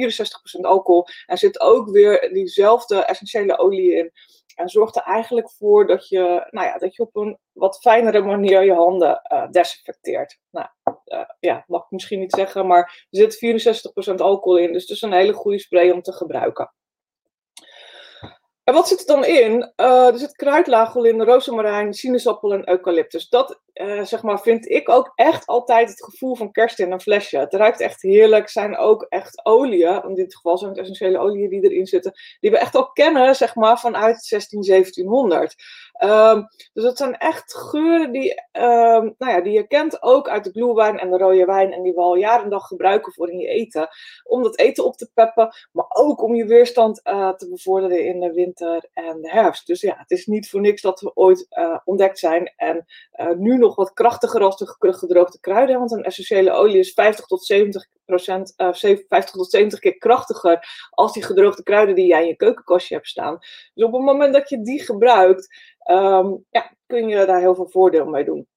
64% 0.59 0.61
alcohol 0.61 1.07
en 1.27 1.39
zit 1.39 1.61
ook 1.61 1.91
weer 1.91 2.31
diezelfde 2.33 3.05
essentiële 3.05 3.59
olie 3.59 3.95
in. 3.95 4.13
En 4.61 4.69
zorgt 4.69 4.97
er 4.97 5.03
eigenlijk 5.03 5.51
voor 5.51 5.87
dat 5.87 6.09
je, 6.09 6.47
nou 6.51 6.67
ja, 6.67 6.79
dat 6.79 6.95
je 6.95 7.03
op 7.03 7.17
een 7.17 7.39
wat 7.53 7.79
fijnere 7.81 8.23
manier 8.23 8.65
je 8.65 8.75
handen 8.75 9.21
uh, 9.33 9.51
desinfecteert. 9.51 10.39
Nou, 10.51 10.67
uh, 11.05 11.21
ja, 11.41 11.65
mag 11.67 11.85
ik 11.85 11.91
misschien 11.91 12.19
niet 12.19 12.33
zeggen, 12.33 12.67
maar 12.67 13.07
er 13.11 13.31
zit 13.31 13.93
64% 14.13 14.15
alcohol 14.15 14.59
in. 14.59 14.73
Dus 14.73 14.83
het 14.83 14.91
is 14.91 15.03
een 15.03 15.13
hele 15.13 15.33
goede 15.33 15.59
spray 15.59 15.91
om 15.91 16.03
te 16.03 16.13
gebruiken. 16.13 16.73
En 18.65 18.75
wat 18.75 18.89
zit 18.89 19.01
er 19.01 19.07
dan 19.07 19.25
in? 19.25 19.73
Uh, 19.77 20.07
er 20.07 20.19
zit 20.19 20.37
kruidlagel 20.37 21.05
in, 21.05 21.23
rozemarijn, 21.23 21.95
sinaasappel 21.95 22.53
en 22.53 22.69
eucalyptus. 22.69 23.29
Dat 23.29 23.61
uh, 23.75 24.05
zeg 24.05 24.23
maar, 24.23 24.41
vind 24.41 24.69
ik 24.69 24.89
ook 24.89 25.13
echt 25.15 25.47
altijd 25.47 25.89
het 25.89 26.05
gevoel 26.05 26.35
van 26.35 26.53
kerst 26.53 26.79
in 26.79 26.93
een 26.93 27.01
flesje. 27.01 27.39
Het 27.39 27.55
ruikt 27.55 27.81
echt 27.81 28.03
heerlijk. 28.03 28.49
zijn 28.49 28.77
ook 28.77 29.07
echt 29.09 29.45
oliën, 29.45 30.03
in 30.09 30.15
dit 30.15 30.35
geval 30.35 30.59
zijn 30.59 30.71
het 30.71 30.81
essentiële 30.81 31.19
oliën 31.19 31.49
die 31.49 31.63
erin 31.63 31.87
zitten, 31.87 32.13
die 32.41 32.51
we 32.51 32.59
echt 32.59 32.75
al 32.75 32.93
kennen 32.93 33.35
zeg 33.37 33.55
maar, 33.55 33.79
vanuit 33.79 34.25
16, 34.25 34.63
1700. 34.63 35.55
Um, 36.05 36.47
dus 36.73 36.85
dat 36.85 36.97
zijn 36.97 37.17
echt 37.17 37.55
geuren 37.55 38.13
die, 38.13 38.43
um, 38.53 39.15
nou 39.19 39.33
ja, 39.33 39.41
die 39.41 39.53
je 39.53 39.67
kent 39.67 40.03
ook 40.03 40.29
uit 40.29 40.45
de 40.45 40.51
glühwein 40.51 40.99
en 40.99 41.11
de 41.11 41.19
rode 41.19 41.45
wijn 41.45 41.73
en 41.73 41.83
die 41.83 41.93
we 41.93 42.01
al 42.01 42.15
jaren 42.15 42.45
en 42.45 42.51
dag 42.51 42.67
gebruiken 42.67 43.13
voor 43.13 43.31
in 43.31 43.39
je 43.39 43.49
eten. 43.49 43.89
Om 44.25 44.43
dat 44.43 44.59
eten 44.59 44.85
op 44.85 44.97
te 44.97 45.11
peppen, 45.15 45.55
maar 45.73 45.87
ook 45.89 46.23
om 46.23 46.35
je 46.35 46.45
weerstand 46.45 47.01
uh, 47.05 47.31
te 47.31 47.49
bevorderen 47.49 48.05
in 48.05 48.21
de 48.21 48.33
winter 48.33 48.89
en 48.93 49.21
de 49.21 49.31
herfst. 49.31 49.67
Dus 49.67 49.81
ja, 49.81 49.95
het 49.99 50.11
is 50.11 50.27
niet 50.27 50.51
voor 50.51 50.61
niks 50.61 50.83
dat 50.83 51.01
we 51.01 51.15
ooit 51.15 51.47
uh, 51.51 51.79
ontdekt 51.85 52.19
zijn 52.19 52.53
en 52.57 52.87
uh, 53.21 53.31
nu 53.37 53.59
nog 53.59 53.75
wat 53.75 53.93
krachtiger 53.93 54.43
als 54.43 54.57
de 54.57 54.77
gedroogde 54.81 55.41
kruiden. 55.41 55.79
Want 55.79 55.93
een 55.93 56.05
essentiële 56.05 56.51
olie 56.51 56.79
is 56.79 56.93
50 56.93 57.27
tot 57.27 57.45
70 57.45 57.87
procent, 58.05 58.55
50 58.57 59.31
tot 59.31 59.51
70 59.51 59.79
keer 59.79 59.99
krachtiger 59.99 60.89
als 60.91 61.13
die 61.13 61.23
gedroogde 61.23 61.63
kruiden 61.63 61.95
die 61.95 62.07
jij 62.07 62.23
in 62.23 62.29
je 62.29 62.37
keukenkastje 62.37 62.95
hebt 62.95 63.09
staan. 63.09 63.39
Dus 63.75 63.85
op 63.85 63.93
het 63.93 64.03
moment 64.03 64.33
dat 64.33 64.49
je 64.49 64.63
die 64.63 64.83
gebruikt, 64.83 65.49
um, 65.91 66.45
ja, 66.51 66.73
kun 66.87 67.09
je 67.09 67.27
daar 67.27 67.41
heel 67.41 67.55
veel 67.55 67.69
voordeel 67.69 68.07
mee 68.07 68.25
doen. 68.25 68.49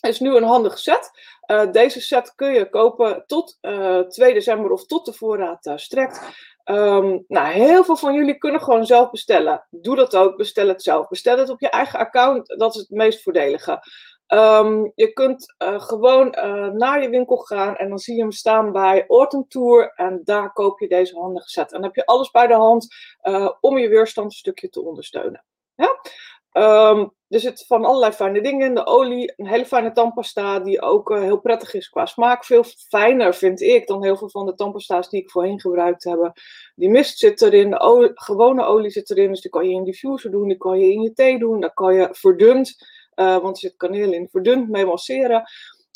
Het 0.00 0.10
is 0.10 0.20
nu 0.20 0.36
een 0.36 0.42
handige 0.42 0.78
set. 0.78 1.10
Uh, 1.46 1.72
deze 1.72 2.00
set 2.00 2.34
kun 2.34 2.52
je 2.52 2.68
kopen 2.68 3.24
tot 3.26 3.58
uh, 3.60 4.00
2 4.00 4.34
december 4.34 4.70
of 4.70 4.86
tot 4.86 5.04
de 5.04 5.12
voorraad 5.12 5.66
uh, 5.66 5.76
strekt. 5.76 6.20
Um, 6.64 7.24
nou, 7.28 7.52
heel 7.52 7.84
veel 7.84 7.96
van 7.96 8.14
jullie 8.14 8.38
kunnen 8.38 8.60
gewoon 8.60 8.86
zelf 8.86 9.10
bestellen. 9.10 9.66
Doe 9.70 9.96
dat 9.96 10.16
ook, 10.16 10.36
bestel 10.36 10.68
het 10.68 10.82
zelf. 10.82 11.08
Bestel 11.08 11.38
het 11.38 11.48
op 11.48 11.60
je 11.60 11.68
eigen 11.68 11.98
account, 11.98 12.48
dat 12.58 12.74
is 12.74 12.80
het 12.80 12.90
meest 12.90 13.22
voordelige. 13.22 13.82
Um, 14.34 14.92
je 14.94 15.12
kunt 15.12 15.54
gewoon 15.58 16.30
naar 16.76 17.02
je 17.02 17.08
winkel 17.08 17.36
gaan 17.36 17.76
en 17.76 17.88
dan 17.88 17.98
zie 17.98 18.14
je 18.14 18.20
hem 18.20 18.32
staan 18.32 18.72
bij 18.72 19.04
Autumn 19.06 19.48
Tour 19.48 19.92
en 19.94 20.20
daar 20.24 20.52
koop 20.52 20.80
je 20.80 20.88
deze 20.88 21.18
handige 21.18 21.48
set. 21.48 21.66
En 21.66 21.72
dan 21.72 21.82
heb 21.82 21.94
je 21.94 22.06
alles 22.06 22.30
bij 22.30 22.46
de 22.46 22.54
hand 22.54 22.86
om 23.60 23.78
je 23.78 23.88
weerstand 23.88 24.26
een 24.26 24.36
stukje 24.36 24.68
te 24.68 24.82
ondersteunen. 24.82 25.44
Ja? 25.74 26.00
Um, 26.58 27.12
er 27.28 27.40
zit 27.40 27.64
van 27.66 27.84
allerlei 27.84 28.12
fijne 28.12 28.42
dingen 28.42 28.66
in. 28.66 28.74
De 28.74 28.86
olie, 28.86 29.32
een 29.36 29.46
hele 29.46 29.66
fijne 29.66 29.92
tandpasta 29.92 30.60
die 30.60 30.82
ook 30.82 31.10
uh, 31.10 31.20
heel 31.20 31.40
prettig 31.40 31.74
is 31.74 31.88
qua 31.88 32.06
smaak. 32.06 32.44
Veel 32.44 32.64
fijner 32.88 33.34
vind 33.34 33.60
ik 33.60 33.86
dan 33.86 34.04
heel 34.04 34.16
veel 34.16 34.30
van 34.30 34.46
de 34.46 34.54
tandpasta's 34.54 35.10
die 35.10 35.22
ik 35.22 35.30
voorheen 35.30 35.60
gebruikt 35.60 36.04
heb. 36.04 36.32
Die 36.74 36.88
mist 36.88 37.18
zit 37.18 37.42
erin, 37.42 37.70
de 37.70 38.10
gewone 38.14 38.64
olie 38.64 38.90
zit 38.90 39.10
erin. 39.10 39.28
Dus 39.30 39.40
die 39.40 39.50
kan 39.50 39.68
je 39.68 39.74
in 39.74 39.84
diffuser 39.84 40.30
doen, 40.30 40.48
die 40.48 40.56
kan 40.56 40.78
je 40.78 40.92
in 40.92 41.02
je 41.02 41.12
thee 41.12 41.38
doen. 41.38 41.60
Dan 41.60 41.74
kan 41.74 41.94
je 41.94 42.08
verdund, 42.10 42.74
uh, 43.14 43.38
want 43.38 43.56
er 43.56 43.60
zit 43.60 43.76
kaneel 43.76 44.12
in, 44.12 44.28
verdund 44.30 44.68
mee 44.68 44.84
masseren. 44.84 45.42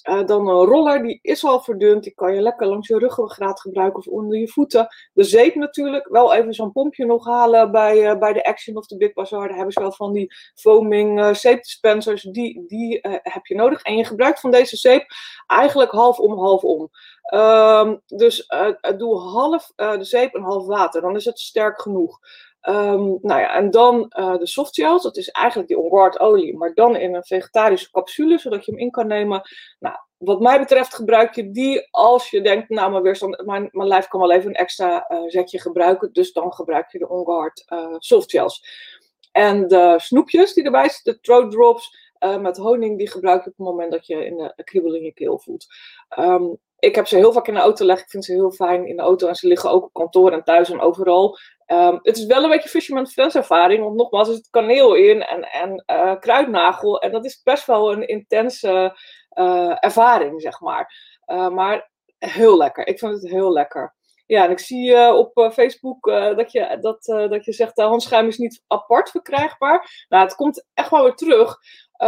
Uh, 0.08 0.26
dan 0.26 0.48
een 0.48 0.64
roller, 0.64 1.02
die 1.02 1.18
is 1.22 1.44
al 1.44 1.60
verdund. 1.60 2.02
Die 2.02 2.14
kan 2.14 2.34
je 2.34 2.40
lekker 2.40 2.66
langs 2.66 2.88
je 2.88 2.98
ruggengraat 2.98 3.60
gebruiken 3.60 3.98
of 3.98 4.06
onder 4.06 4.38
je 4.38 4.48
voeten. 4.48 4.86
De 5.12 5.22
zeep 5.22 5.54
natuurlijk. 5.54 6.08
Wel 6.08 6.34
even 6.34 6.54
zo'n 6.54 6.72
pompje 6.72 7.06
nog 7.06 7.26
halen 7.26 7.70
bij, 7.70 8.10
uh, 8.10 8.18
bij 8.18 8.32
de 8.32 8.44
Action 8.44 8.76
of 8.76 8.86
de 8.86 8.96
Big 8.96 9.12
Bazaar. 9.12 9.46
Daar 9.46 9.56
hebben 9.56 9.72
ze 9.72 9.80
wel 9.80 9.92
van 9.92 10.12
die 10.12 10.34
foaming 10.54 11.20
uh, 11.20 11.34
zeepdispensers. 11.34 12.22
Die, 12.22 12.64
die 12.66 12.98
heb 13.22 13.46
je 13.46 13.54
nodig. 13.54 13.82
En 13.82 13.96
je 13.96 14.04
gebruikt 14.04 14.40
van 14.40 14.50
deze 14.50 14.76
zeep 14.76 15.06
eigenlijk 15.46 15.90
half 15.90 16.18
om, 16.18 16.38
half 16.38 16.62
om. 16.62 16.90
Um, 17.34 18.02
dus 18.06 18.46
doe 18.96 19.18
half 19.18 19.72
de 19.76 20.04
zeep 20.04 20.34
en 20.34 20.42
half 20.42 20.66
water. 20.66 21.00
Dan 21.00 21.16
is 21.16 21.24
het 21.24 21.38
sterk 21.38 21.80
genoeg. 21.80 22.18
Um, 22.68 23.18
nou 23.20 23.40
ja, 23.40 23.54
en 23.54 23.70
dan 23.70 24.12
uh, 24.18 24.36
de 24.36 24.46
softgels, 24.46 25.02
dat 25.02 25.16
is 25.16 25.28
eigenlijk 25.28 25.68
die 25.68 25.78
onguard 25.78 26.20
olie, 26.20 26.56
maar 26.56 26.74
dan 26.74 26.96
in 26.96 27.14
een 27.14 27.24
vegetarische 27.24 27.90
capsule, 27.90 28.38
zodat 28.38 28.64
je 28.64 28.70
hem 28.70 28.80
in 28.80 28.90
kan 28.90 29.06
nemen. 29.06 29.42
Nou, 29.78 29.96
wat 30.18 30.40
mij 30.40 30.58
betreft 30.58 30.94
gebruik 30.94 31.34
je 31.34 31.50
die 31.50 31.88
als 31.90 32.30
je 32.30 32.40
denkt, 32.40 32.68
nou 32.68 32.90
mijn 32.90 33.02
weerstand, 33.02 33.44
mijn, 33.44 33.68
mijn 33.72 33.88
lijf 33.88 34.08
kan 34.08 34.20
wel 34.20 34.32
even 34.32 34.48
een 34.48 34.54
extra 34.54 35.06
uh, 35.08 35.18
zetje 35.26 35.60
gebruiken. 35.60 36.12
Dus 36.12 36.32
dan 36.32 36.52
gebruik 36.52 36.92
je 36.92 36.98
de 36.98 37.08
Ongehard 37.08 37.64
uh, 37.68 37.94
softgels. 37.98 38.64
En 39.32 39.68
de 39.68 39.94
snoepjes 39.96 40.54
die 40.54 40.64
erbij 40.64 40.88
zitten, 40.88 41.12
de 41.12 41.20
throat 41.20 41.50
drops 41.50 42.10
met 42.40 42.56
honing, 42.56 42.98
die 42.98 43.10
gebruik 43.10 43.44
je 43.44 43.50
op 43.50 43.56
het 43.56 43.66
moment 43.66 43.92
dat 43.92 44.06
je 44.06 44.26
in 44.26 44.36
de 44.36 44.64
kriebel 44.64 44.94
in 44.94 45.02
je 45.02 45.12
keel 45.12 45.38
voelt. 45.38 45.66
Um, 46.18 46.58
ik 46.82 46.94
heb 46.94 47.06
ze 47.06 47.16
heel 47.16 47.32
vaak 47.32 47.46
in 47.46 47.54
de 47.54 47.60
auto 47.60 47.84
leggen. 47.84 48.04
Ik 48.04 48.10
vind 48.10 48.24
ze 48.24 48.32
heel 48.32 48.50
fijn 48.50 48.86
in 48.86 48.96
de 48.96 49.02
auto. 49.02 49.28
En 49.28 49.34
ze 49.34 49.46
liggen 49.46 49.70
ook 49.70 49.84
op 49.84 49.92
kantoor 49.92 50.32
en 50.32 50.44
thuis 50.44 50.70
en 50.70 50.80
overal. 50.80 51.38
Um, 51.66 51.98
het 52.02 52.16
is 52.16 52.26
wel 52.26 52.42
een 52.42 52.50
beetje 52.50 52.68
Fisherman 52.68 53.06
Friends 53.06 53.34
ervaring. 53.34 53.82
Want 53.82 53.96
nogmaals, 53.96 54.28
er 54.28 54.34
zit 54.34 54.50
kaneel 54.50 54.94
in 54.94 55.22
en, 55.22 55.42
en 55.42 55.84
uh, 55.86 56.14
kruidnagel. 56.20 57.00
En 57.00 57.12
dat 57.12 57.24
is 57.24 57.42
best 57.42 57.66
wel 57.66 57.92
een 57.92 58.06
intense 58.06 58.96
uh, 59.38 59.76
ervaring, 59.84 60.40
zeg 60.42 60.60
maar. 60.60 60.94
Uh, 61.26 61.48
maar 61.48 61.90
heel 62.18 62.56
lekker. 62.56 62.86
Ik 62.86 62.98
vind 62.98 63.12
het 63.12 63.30
heel 63.30 63.52
lekker. 63.52 63.94
Ja, 64.26 64.44
en 64.44 64.50
ik 64.50 64.58
zie 64.58 65.14
op 65.14 65.50
Facebook 65.52 66.06
dat, 66.36 66.52
je, 66.52 66.78
dat, 66.80 67.04
dat 67.30 67.44
je 67.44 67.52
zegt, 67.52 67.80
handschuim 67.80 68.26
is 68.26 68.38
niet 68.38 68.62
apart 68.66 69.10
verkrijgbaar. 69.10 70.06
Nou, 70.08 70.24
het 70.24 70.34
komt 70.34 70.66
echt 70.74 70.90
wel 70.90 71.02
weer 71.02 71.14
terug. 71.14 71.58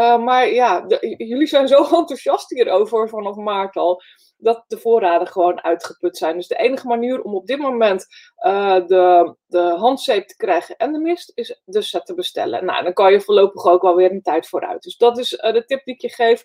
Maar 0.00 0.48
ja, 0.48 0.84
jullie 1.16 1.46
zijn 1.46 1.68
zo 1.68 1.84
enthousiast 1.98 2.50
hierover 2.50 3.08
vanaf 3.08 3.36
maart 3.36 3.76
al 3.76 4.02
dat 4.44 4.64
de 4.66 4.78
voorraden 4.78 5.26
gewoon 5.26 5.62
uitgeput 5.62 6.16
zijn. 6.16 6.36
Dus 6.36 6.48
de 6.48 6.56
enige 6.56 6.86
manier 6.86 7.22
om 7.22 7.34
op 7.34 7.46
dit 7.46 7.58
moment 7.58 8.06
uh, 8.46 8.86
de, 8.86 9.36
de 9.46 9.58
handzeep 9.58 10.28
te 10.28 10.36
krijgen 10.36 10.76
en 10.76 10.92
de 10.92 10.98
mist, 10.98 11.32
is 11.34 11.60
de 11.64 11.82
set 11.82 12.06
te 12.06 12.14
bestellen. 12.14 12.64
Nou, 12.64 12.84
dan 12.84 12.92
kan 12.92 13.12
je 13.12 13.20
voorlopig 13.20 13.66
ook 13.66 13.82
wel 13.82 13.96
weer 13.96 14.10
een 14.10 14.22
tijd 14.22 14.48
vooruit. 14.48 14.82
Dus 14.82 14.96
dat 14.96 15.18
is 15.18 15.32
uh, 15.32 15.52
de 15.52 15.64
tip 15.64 15.84
die 15.84 15.94
ik 15.94 16.00
je 16.00 16.08
geef. 16.08 16.44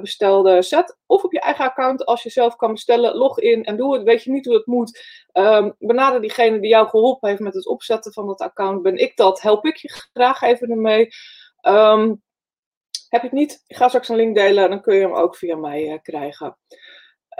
Bestel 0.00 0.42
de 0.42 0.62
set 0.62 0.98
of 1.06 1.24
op 1.24 1.32
je 1.32 1.40
eigen 1.40 1.64
account 1.64 2.04
als 2.04 2.22
je 2.22 2.30
zelf 2.30 2.56
kan 2.56 2.72
bestellen. 2.72 3.16
Log 3.16 3.38
in 3.38 3.64
en 3.64 3.76
doe 3.76 3.94
het. 3.94 4.02
Weet 4.02 4.22
je 4.22 4.30
niet 4.30 4.46
hoe 4.46 4.54
het 4.54 4.66
moet? 4.66 5.26
Um, 5.32 5.74
benader 5.78 6.20
diegene 6.20 6.60
die 6.60 6.70
jou 6.70 6.88
geholpen 6.88 7.28
heeft 7.28 7.40
met 7.40 7.54
het 7.54 7.66
opzetten 7.66 8.12
van 8.12 8.26
dat 8.26 8.40
account. 8.40 8.82
Ben 8.82 8.96
ik 8.96 9.16
dat? 9.16 9.40
Help 9.40 9.66
ik 9.66 9.76
je 9.76 9.88
graag 10.12 10.42
even 10.42 10.70
ermee. 10.70 11.08
Um, 11.62 12.22
heb 13.08 13.22
je 13.22 13.28
het 13.28 13.36
niet? 13.36 13.64
Ik 13.66 13.76
ga 13.76 13.88
straks 13.88 14.08
een 14.08 14.16
link 14.16 14.34
delen. 14.34 14.70
Dan 14.70 14.80
kun 14.80 14.94
je 14.94 15.00
hem 15.00 15.14
ook 15.14 15.36
via 15.36 15.56
mij 15.56 15.98
krijgen. 16.02 16.58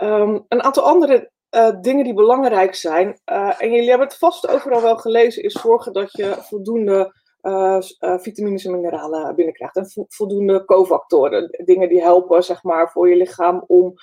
Um, 0.03 0.45
een 0.49 0.63
aantal 0.63 0.83
andere 0.83 1.31
uh, 1.57 1.81
dingen 1.81 2.05
die 2.05 2.15
belangrijk 2.15 2.75
zijn, 2.75 3.21
uh, 3.33 3.63
en 3.63 3.71
jullie 3.71 3.89
hebben 3.89 4.07
het 4.07 4.17
vast 4.17 4.49
overal 4.49 4.83
wel 4.83 4.97
gelezen, 4.97 5.43
is 5.43 5.53
zorgen 5.53 5.93
dat 5.93 6.13
je 6.13 6.37
voldoende 6.39 7.15
uh, 7.43 7.79
vitamines 8.01 8.65
en 8.65 8.73
mineralen 8.73 9.35
binnenkrijgt. 9.35 9.77
En 9.77 9.91
vo 9.91 10.05
voldoende 10.09 10.65
cofactoren, 10.65 11.49
dingen 11.65 11.89
die 11.89 12.03
helpen 12.03 12.45
zeg 12.45 12.63
maar, 12.63 12.91
voor 12.91 13.09
je 13.09 13.17
lichaam 13.17 13.65
om 13.67 13.95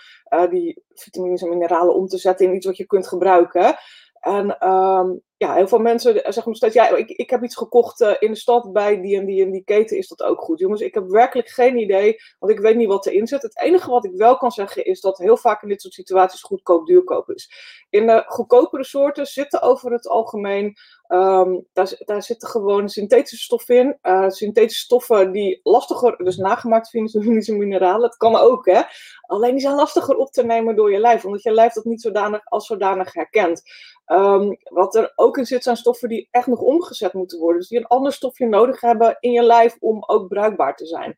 die 0.49 0.83
vitamines 0.93 1.41
en 1.41 1.49
mineralen 1.49 1.95
om 1.95 2.07
te 2.07 2.17
zetten 2.17 2.45
in 2.45 2.55
iets 2.55 2.65
wat 2.65 2.77
je 2.77 2.85
kunt 2.85 3.07
gebruiken. 3.07 3.75
En 4.19 4.69
um, 4.69 5.21
ja, 5.37 5.53
heel 5.53 5.67
veel 5.67 5.79
mensen 5.79 6.13
zeggen 6.13 6.43
nog 6.45 6.55
steeds, 6.55 6.73
ja, 6.73 6.95
ik, 6.95 7.09
ik 7.09 7.29
heb 7.29 7.43
iets 7.43 7.55
gekocht 7.55 8.01
uh, 8.01 8.11
in 8.19 8.31
de 8.31 8.37
stad 8.37 8.73
bij 8.73 9.01
die 9.01 9.19
en 9.19 9.25
die 9.25 9.43
en 9.43 9.51
die 9.51 9.63
keten, 9.63 9.97
is 9.97 10.07
dat 10.07 10.23
ook 10.23 10.41
goed? 10.41 10.59
Jongens, 10.59 10.81
ik 10.81 10.93
heb 10.93 11.07
werkelijk 11.07 11.47
geen 11.47 11.77
idee, 11.77 12.15
want 12.39 12.51
ik 12.51 12.59
weet 12.59 12.75
niet 12.75 12.87
wat 12.87 13.05
erin 13.05 13.27
zit. 13.27 13.41
Het 13.41 13.61
enige 13.61 13.89
wat 13.89 14.05
ik 14.05 14.11
wel 14.15 14.37
kan 14.37 14.51
zeggen 14.51 14.85
is 14.85 15.01
dat 15.01 15.17
heel 15.17 15.37
vaak 15.37 15.61
in 15.61 15.69
dit 15.69 15.81
soort 15.81 15.93
situaties 15.93 16.41
goedkoop 16.41 16.85
duurkoop 16.85 17.29
is. 17.29 17.51
In 17.89 18.07
de 18.07 18.23
goedkopere 18.27 18.83
soorten 18.83 19.25
zitten 19.25 19.61
over 19.61 19.91
het 19.91 20.07
algemeen, 20.07 20.77
um, 21.07 21.65
daar, 21.73 22.01
daar 22.05 22.23
zitten 22.23 22.49
gewoon 22.49 22.89
synthetische 22.89 23.43
stoffen 23.43 23.75
in. 23.75 23.97
Uh, 24.03 24.29
synthetische 24.29 24.83
stoffen 24.83 25.31
die 25.31 25.59
lastiger, 25.63 26.17
dus 26.17 26.37
nagemaakt 26.37 26.89
vitamines 26.89 27.47
en 27.49 27.57
mineralen, 27.57 28.01
dat 28.01 28.17
kan 28.17 28.35
ook 28.35 28.65
hè. 28.65 28.81
Alleen 29.21 29.51
die 29.51 29.61
zijn 29.61 29.75
lastiger 29.75 30.15
op 30.15 30.31
te 30.31 30.43
nemen 30.43 30.75
door 30.75 30.91
je 30.91 30.99
lijf, 30.99 31.25
omdat 31.25 31.43
je 31.43 31.51
lijf 31.51 31.73
dat 31.73 31.85
niet 31.85 32.01
zodanig 32.01 32.41
als 32.45 32.67
zodanig 32.67 33.13
herkent. 33.13 33.61
Um, 34.07 34.57
wat 34.63 34.95
er 34.95 35.11
ook 35.15 35.24
in 35.33 35.45
zit 35.45 35.63
zijn 35.63 35.77
stoffen 35.77 36.09
die 36.09 36.27
echt 36.31 36.47
nog 36.47 36.59
omgezet 36.59 37.13
moeten 37.13 37.39
worden. 37.39 37.59
Dus 37.59 37.69
die 37.69 37.77
een 37.77 37.87
ander 37.87 38.13
stofje 38.13 38.47
nodig 38.47 38.81
hebben 38.81 39.17
in 39.19 39.31
je 39.31 39.43
lijf 39.43 39.77
om 39.79 40.03
ook 40.05 40.27
bruikbaar 40.27 40.75
te 40.75 40.85
zijn. 40.85 41.17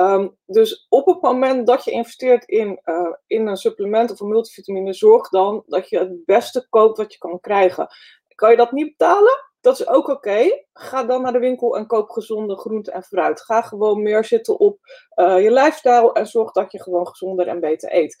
Um, 0.00 0.36
dus 0.46 0.86
op 0.88 1.06
het 1.06 1.20
moment 1.20 1.66
dat 1.66 1.84
je 1.84 1.90
investeert 1.90 2.44
in, 2.44 2.80
uh, 2.84 3.12
in 3.26 3.46
een 3.46 3.56
supplement 3.56 4.10
of 4.10 4.20
een 4.20 4.28
multivitamine, 4.28 4.92
zorg 4.92 5.28
dan 5.28 5.62
dat 5.66 5.88
je 5.88 5.98
het 5.98 6.24
beste 6.24 6.66
koopt 6.68 6.98
wat 6.98 7.12
je 7.12 7.18
kan 7.18 7.40
krijgen. 7.40 7.88
Kan 8.34 8.50
je 8.50 8.56
dat 8.56 8.72
niet 8.72 8.96
betalen? 8.96 9.46
Dat 9.60 9.80
is 9.80 9.88
ook 9.88 10.08
oké. 10.08 10.64
Ga 10.72 11.04
dan 11.04 11.22
naar 11.22 11.32
de 11.32 11.38
winkel 11.38 11.76
en 11.76 11.86
koop 11.86 12.10
gezonde 12.10 12.56
groenten 12.56 12.92
en 12.92 13.02
fruit. 13.02 13.40
Ga 13.40 13.62
gewoon 13.62 14.02
meer 14.02 14.24
zitten 14.24 14.58
op 14.58 14.78
uh, 15.16 15.42
je 15.42 15.50
lifestyle 15.50 16.12
en 16.12 16.26
zorg 16.26 16.52
dat 16.52 16.72
je 16.72 16.82
gewoon 16.82 17.08
gezonder 17.08 17.46
en 17.48 17.60
beter 17.60 17.94
eet. 17.94 18.16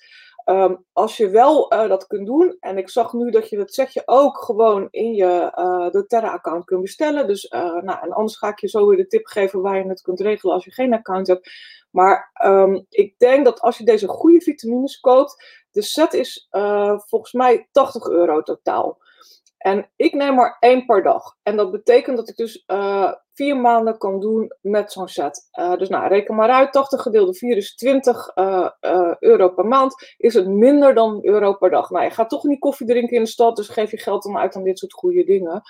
Um, 0.50 0.84
als 0.92 1.16
je 1.16 1.28
wel 1.28 1.72
uh, 1.72 1.88
dat 1.88 2.06
kunt 2.06 2.26
doen, 2.26 2.56
en 2.60 2.78
ik 2.78 2.88
zag 2.88 3.12
nu 3.12 3.30
dat 3.30 3.48
je 3.48 3.56
dat 3.56 3.74
setje 3.74 4.02
ook 4.04 4.38
gewoon 4.38 4.88
in 4.90 5.14
je 5.14 5.52
uh, 5.58 5.90
doTERRA-account 5.90 6.64
kunt 6.64 6.80
bestellen. 6.80 7.26
Dus, 7.26 7.44
uh, 7.44 7.60
nou, 7.60 8.00
en 8.02 8.12
anders 8.12 8.36
ga 8.36 8.48
ik 8.48 8.60
je 8.60 8.68
zo 8.68 8.86
weer 8.86 8.96
de 8.96 9.06
tip 9.06 9.26
geven 9.26 9.60
waar 9.60 9.76
je 9.76 9.88
het 9.88 10.00
kunt 10.00 10.20
regelen 10.20 10.54
als 10.54 10.64
je 10.64 10.72
geen 10.72 10.92
account 10.92 11.26
hebt. 11.26 11.50
Maar 11.90 12.30
um, 12.44 12.86
ik 12.88 13.18
denk 13.18 13.44
dat 13.44 13.60
als 13.60 13.78
je 13.78 13.84
deze 13.84 14.08
goede 14.08 14.40
vitamines 14.40 15.00
koopt, 15.00 15.64
de 15.70 15.82
set 15.82 16.12
is 16.12 16.48
volgens 16.96 17.32
mij 17.32 17.68
80 17.72 18.08
euro 18.08 18.42
totaal. 18.42 18.98
En 19.58 19.90
ik 19.96 20.14
neem 20.14 20.34
maar 20.34 20.56
één 20.60 20.86
per 20.86 21.02
dag. 21.02 21.36
En 21.42 21.56
dat 21.56 21.70
betekent 21.70 22.16
dat 22.16 22.28
ik 22.28 22.36
dus 22.36 22.64
uh, 22.66 23.12
vier 23.32 23.56
maanden 23.56 23.98
kan 23.98 24.20
doen 24.20 24.52
met 24.60 24.92
zo'n 24.92 25.08
set. 25.08 25.48
Uh, 25.60 25.76
dus 25.76 25.88
nou, 25.88 26.08
reken 26.08 26.34
maar 26.34 26.50
uit. 26.50 26.72
80 26.72 27.02
gedeeld 27.02 27.38
4 27.38 27.56
is 27.56 27.74
20 27.74 28.36
uh, 28.36 28.68
euro 29.18 29.48
per 29.48 29.66
maand. 29.66 30.14
Is 30.16 30.34
het 30.34 30.48
minder 30.48 30.94
dan 30.94 31.18
euro 31.22 31.52
per 31.52 31.70
dag. 31.70 31.90
Nou, 31.90 32.04
je 32.04 32.10
gaat 32.10 32.28
toch 32.28 32.44
niet 32.44 32.58
koffie 32.58 32.86
drinken 32.86 33.16
in 33.16 33.22
de 33.22 33.28
stad. 33.28 33.56
Dus 33.56 33.68
geef 33.68 33.90
je 33.90 33.98
geld 33.98 34.22
dan 34.22 34.38
uit 34.38 34.56
aan 34.56 34.64
dit 34.64 34.78
soort 34.78 34.92
goede 34.92 35.24
dingen. 35.24 35.62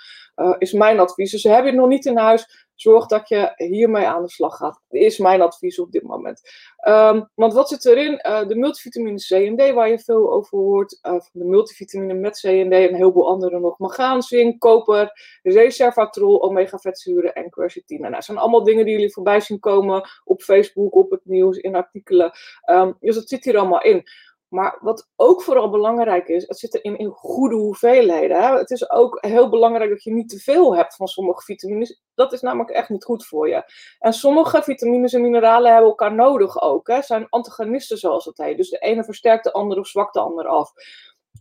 is 0.57 0.73
mijn 0.73 0.99
advies. 0.99 1.31
Dus 1.31 1.43
heb 1.43 1.63
je 1.63 1.69
het 1.69 1.79
nog 1.79 1.87
niet 1.87 2.05
in 2.05 2.17
huis 2.17 2.68
zorg 2.81 3.05
dat 3.05 3.29
je 3.29 3.53
hiermee 3.55 4.05
aan 4.05 4.23
de 4.23 4.29
slag 4.29 4.57
gaat. 4.57 4.81
Is 4.89 5.17
mijn 5.17 5.41
advies 5.41 5.79
op 5.79 5.91
dit 5.91 6.03
moment. 6.03 6.41
Um, 6.87 7.29
want 7.35 7.53
wat 7.53 7.69
zit 7.69 7.85
erin? 7.85 8.19
Uh, 8.27 8.47
de 8.47 8.55
multivitamine 8.55 9.17
C 9.17 9.31
en 9.31 9.57
D, 9.57 9.73
waar 9.73 9.89
je 9.89 9.99
veel 9.99 10.31
over 10.31 10.57
hoort. 10.57 10.99
Uh, 11.01 11.19
de 11.31 11.45
multivitamine 11.45 12.13
met 12.13 12.39
C 12.39 12.43
en 12.43 12.69
D 12.69 12.73
en 12.73 12.95
heel 12.95 13.11
veel 13.11 13.27
andere 13.27 13.59
nog. 13.59 14.23
Zink, 14.23 14.59
koper, 14.59 15.11
resveratrol, 15.43 16.43
omega-vetzuren 16.43 17.33
en 17.33 17.49
quercetine. 17.49 17.99
Nou, 17.99 18.13
dat 18.13 18.25
zijn 18.25 18.37
allemaal 18.37 18.63
dingen 18.63 18.85
die 18.85 18.93
jullie 18.93 19.13
voorbij 19.13 19.39
zien 19.39 19.59
komen 19.59 20.09
op 20.23 20.41
Facebook, 20.41 20.95
op 20.95 21.11
het 21.11 21.21
nieuws, 21.23 21.57
in 21.57 21.75
artikelen. 21.75 22.31
Um, 22.65 22.97
dus 22.99 23.15
dat 23.15 23.29
zit 23.29 23.43
hier 23.43 23.57
allemaal 23.57 23.81
in. 23.81 24.03
Maar 24.49 24.77
wat 24.81 25.09
ook 25.15 25.41
vooral 25.41 25.69
belangrijk 25.69 26.27
is, 26.27 26.47
het 26.47 26.59
zit 26.59 26.75
erin 26.75 26.97
in 26.97 27.09
goede 27.09 27.55
hoeveelheden. 27.55 28.41
Hè? 28.41 28.57
Het 28.57 28.71
is 28.71 28.89
ook 28.91 29.17
heel 29.21 29.49
belangrijk 29.49 29.89
dat 29.89 30.03
je 30.03 30.13
niet 30.13 30.29
te 30.29 30.39
veel 30.39 30.75
hebt 30.75 30.95
van 30.95 31.07
sommige 31.07 31.41
vitamines. 31.41 32.01
Dat 32.13 32.33
is 32.33 32.41
namelijk 32.41 32.69
echt 32.69 32.89
niet 32.89 33.03
goed 33.03 33.25
voor 33.25 33.49
je. 33.49 33.63
En 33.99 34.13
sommige 34.13 34.63
vitamines 34.63 35.13
en 35.13 35.21
mineralen 35.21 35.71
hebben 35.71 35.89
elkaar 35.89 36.13
nodig 36.13 36.61
ook. 36.61 36.87
Hè? 36.87 37.01
Zijn 37.01 37.29
antagonisten 37.29 37.97
zoals 37.97 38.25
dat 38.25 38.37
heet. 38.37 38.57
Dus 38.57 38.69
de 38.69 38.79
ene 38.79 39.03
versterkt 39.03 39.43
de 39.43 39.53
andere 39.53 39.79
of 39.79 39.87
zwakt 39.87 40.13
de 40.13 40.19
ander 40.19 40.45
af. 40.45 40.71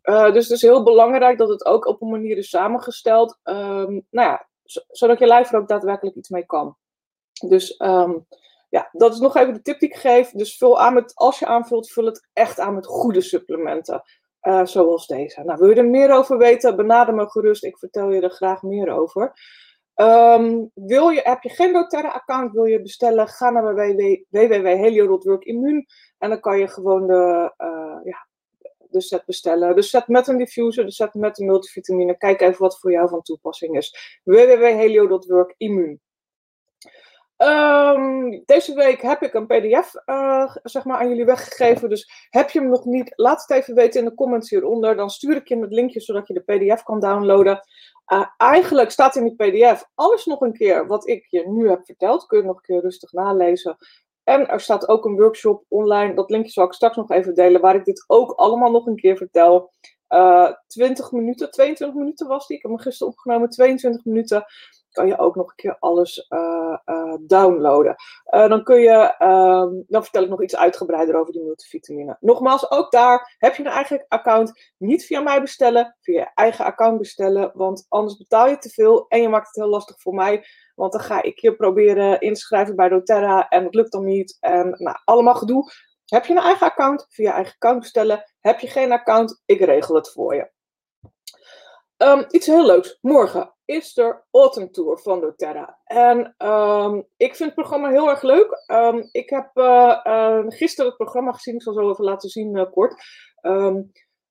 Uh, 0.03 0.33
dus 0.33 0.45
het 0.45 0.57
is 0.57 0.62
heel 0.62 0.83
belangrijk 0.83 1.38
dat 1.38 1.49
het 1.49 1.65
ook 1.65 1.87
op 1.87 2.03
een 2.03 2.11
manier 2.11 2.37
is 2.37 2.49
samengesteld. 2.49 3.38
Um, 3.45 4.07
nou 4.11 4.29
ja, 4.29 4.49
zodat 4.88 5.19
je 5.19 5.27
lijf 5.27 5.53
er 5.53 5.59
ook 5.59 5.69
daadwerkelijk 5.69 6.17
iets 6.17 6.29
mee 6.29 6.47
kan. 6.47 6.77
Dus 7.49 7.81
um, 7.81 8.27
ja, 8.69 8.89
dat 8.93 9.13
is 9.13 9.19
nog 9.19 9.37
even 9.37 9.55
de 9.55 9.63
tip 9.63 9.79
die 9.79 9.89
ik 9.89 9.97
geef. 9.97 10.31
Dus 10.31 10.57
vul 10.57 10.81
aan 10.81 10.95
met, 10.95 11.15
als 11.15 11.39
je 11.39 11.47
aanvult, 11.47 11.91
vul 11.91 12.05
het 12.05 12.29
echt 12.33 12.61
aan 12.61 12.75
met 12.75 12.87
goede 12.87 13.21
supplementen. 13.21 14.03
Uh, 14.43 14.65
zoals 14.65 15.07
deze. 15.07 15.43
Nou, 15.45 15.59
wil 15.59 15.69
je 15.69 15.75
er 15.75 15.89
meer 15.89 16.11
over 16.11 16.39
weten? 16.39 16.77
Benader 16.77 17.15
me 17.15 17.31
gerust. 17.31 17.65
Ik 17.65 17.79
vertel 17.79 18.13
je 18.13 18.21
er 18.21 18.31
graag 18.31 18.63
meer 18.63 18.91
over. 18.91 19.33
Um, 20.01 20.71
wil 20.75 21.09
je, 21.09 21.21
heb 21.25 21.43
je 21.43 21.49
geen 21.49 21.73
doTERRA-account, 21.73 22.53
wil 22.53 22.65
je 22.65 22.83
bestellen, 22.83 23.29
ga 23.29 23.51
naar 23.51 23.75
www.helio.workimmuun 24.31 25.87
en 26.19 26.29
dan 26.29 26.41
kan 26.41 26.59
je 26.59 26.69
gewoon 26.69 27.07
de, 27.07 27.53
uh, 27.59 27.99
ja, 28.05 28.29
de 28.91 29.01
set 29.01 29.25
bestellen. 29.25 29.75
De 29.75 29.83
set 29.83 30.09
met 30.09 30.27
een 30.29 30.39
diffuser, 30.39 30.85
de 30.85 30.91
set 30.91 31.15
met 31.15 31.39
een 31.39 31.47
multivitamine. 31.47 32.17
Kijk 32.17 32.41
even 32.41 32.61
wat 32.61 32.79
voor 32.79 32.91
jou 32.91 33.09
van 33.09 33.23
toepassing 33.23 33.77
is. 33.77 34.21
www.helio.workimmuun. 34.25 36.01
Um, 37.38 38.42
deze 38.47 38.75
week 38.75 39.02
heb 39.02 39.23
ik 39.23 39.35
een 39.35 39.47
PDF 39.47 39.95
uh, 40.07 40.57
zeg 40.62 40.85
maar 40.85 40.99
aan 40.99 41.09
jullie 41.09 41.25
weggegeven. 41.25 41.88
Dus 41.88 42.28
heb 42.30 42.50
je 42.50 42.59
hem 42.59 42.68
nog 42.68 42.85
niet, 42.85 43.12
laat 43.16 43.40
het 43.47 43.50
even 43.50 43.75
weten 43.75 44.00
in 44.00 44.07
de 44.07 44.14
comments 44.14 44.50
hieronder. 44.50 44.97
Dan 44.97 45.11
stuur 45.11 45.37
ik 45.37 45.49
je 45.49 45.59
het 45.59 45.73
linkje 45.73 46.00
zodat 46.00 46.28
je 46.28 46.35
de 46.35 46.68
PDF 46.68 46.83
kan 46.83 47.00
downloaden. 47.00 47.61
Uh, 48.12 48.26
eigenlijk 48.37 48.90
staat 48.90 49.16
in 49.16 49.25
die 49.25 49.35
PDF 49.35 49.85
alles 49.95 50.25
nog 50.25 50.40
een 50.40 50.52
keer 50.52 50.87
wat 50.87 51.09
ik 51.09 51.26
je 51.28 51.49
nu 51.49 51.68
heb 51.68 51.85
verteld. 51.85 52.26
Kun 52.26 52.38
je 52.38 52.45
nog 52.45 52.57
een 52.57 52.62
keer 52.62 52.80
rustig 52.80 53.12
nalezen. 53.12 53.76
En 54.25 54.49
er 54.49 54.61
staat 54.61 54.88
ook 54.88 55.04
een 55.04 55.16
workshop 55.16 55.64
online. 55.68 56.14
Dat 56.14 56.30
linkje 56.30 56.52
zal 56.52 56.64
ik 56.64 56.73
straks 56.73 56.97
nog 56.97 57.11
even 57.11 57.35
delen. 57.35 57.61
Waar 57.61 57.75
ik 57.75 57.85
dit 57.85 58.04
ook 58.07 58.30
allemaal 58.30 58.71
nog 58.71 58.87
een 58.87 58.97
keer 58.97 59.16
vertel. 59.16 59.73
Uh, 60.09 60.52
20 60.66 61.12
minuten, 61.12 61.50
22 61.50 61.99
minuten 61.99 62.28
was 62.28 62.47
die. 62.47 62.57
Ik 62.57 62.62
heb 62.62 62.71
hem 62.71 62.80
gisteren 62.80 63.12
opgenomen, 63.12 63.49
22 63.49 64.04
minuten 64.04 64.45
kan 64.99 65.07
je 65.07 65.19
ook 65.19 65.37
nog 65.37 65.49
een 65.49 65.55
keer 65.55 65.76
alles 65.78 66.28
downloaden. 67.21 67.97
dan 68.25 68.64
kun 68.64 68.81
je, 68.81 69.14
ehm, 69.19 69.71
dan 69.87 70.02
vertel 70.02 70.23
ik 70.23 70.28
nog 70.28 70.43
iets 70.43 70.57
uitgebreider 70.57 71.21
over 71.21 71.33
die 71.33 71.43
multivitamine. 71.43 72.17
Nogmaals, 72.21 72.71
ook 72.71 72.90
daar 72.90 73.35
heb 73.38 73.55
je 73.55 73.64
een 73.64 73.71
eigen 73.71 74.05
account. 74.09 74.73
Niet 74.78 75.05
via 75.05 75.21
mij 75.21 75.40
bestellen, 75.40 75.97
via 76.00 76.21
je 76.21 76.31
eigen 76.35 76.64
account 76.64 76.99
bestellen, 76.99 77.50
want 77.55 77.87
anders 77.88 78.17
betaal 78.17 78.49
je 78.49 78.59
te 78.59 78.69
veel 78.69 79.09
en 79.09 79.21
je 79.21 79.28
maakt 79.28 79.47
het 79.47 79.57
heel 79.57 79.69
lastig 79.69 80.00
voor 80.00 80.14
mij. 80.14 80.45
Want 80.75 80.93
dan 80.93 81.00
ga 81.00 81.23
ik 81.23 81.38
je 81.38 81.57
proberen 81.57 82.21
inschrijven 82.21 82.76
bij 82.76 82.88
doTERRA 82.88 83.49
en 83.49 83.64
het 83.64 83.75
lukt 83.75 83.93
dan 83.93 84.05
niet. 84.05 84.37
En 84.40 84.75
nou, 84.78 84.97
allemaal 85.05 85.35
gedoe. 85.35 85.71
Heb 86.05 86.25
je 86.25 86.33
een 86.33 86.43
eigen 86.43 86.67
account? 86.67 87.07
Via 87.09 87.33
eigen 87.33 87.52
account 87.52 87.81
bestellen. 87.81 88.25
Heb 88.40 88.61
je 88.61 88.67
geen 88.67 88.93
account? 88.93 89.43
Ik 89.45 89.61
regel 89.61 89.95
het 89.95 90.11
voor 90.11 90.35
je. 90.35 90.50
Um, 91.99 92.25
iets 92.31 92.47
heel 92.47 92.67
leuks. 92.67 92.99
Morgen 93.00 93.55
is 93.64 93.97
er 93.97 94.26
Autumn 94.31 94.71
Tour 94.71 94.99
van 94.99 95.21
doTERRA. 95.21 95.78
En 95.85 96.35
um, 96.38 97.09
ik 97.17 97.37
vind 97.37 97.38
het 97.38 97.55
programma 97.55 97.88
heel 97.88 98.09
erg 98.09 98.23
leuk. 98.23 98.64
Um, 98.67 99.09
ik 99.11 99.31
heb 99.31 99.50
uh, 99.55 100.45
gisteren 100.49 100.87
het 100.87 100.97
programma 100.97 101.33
gezien. 101.33 101.55
Ik 101.55 101.62
zal 101.62 101.73
zo 101.73 101.90
even 101.90 102.05
laten 102.05 102.28
zien 102.28 102.57
uh, 102.57 102.71
kort. 102.71 103.02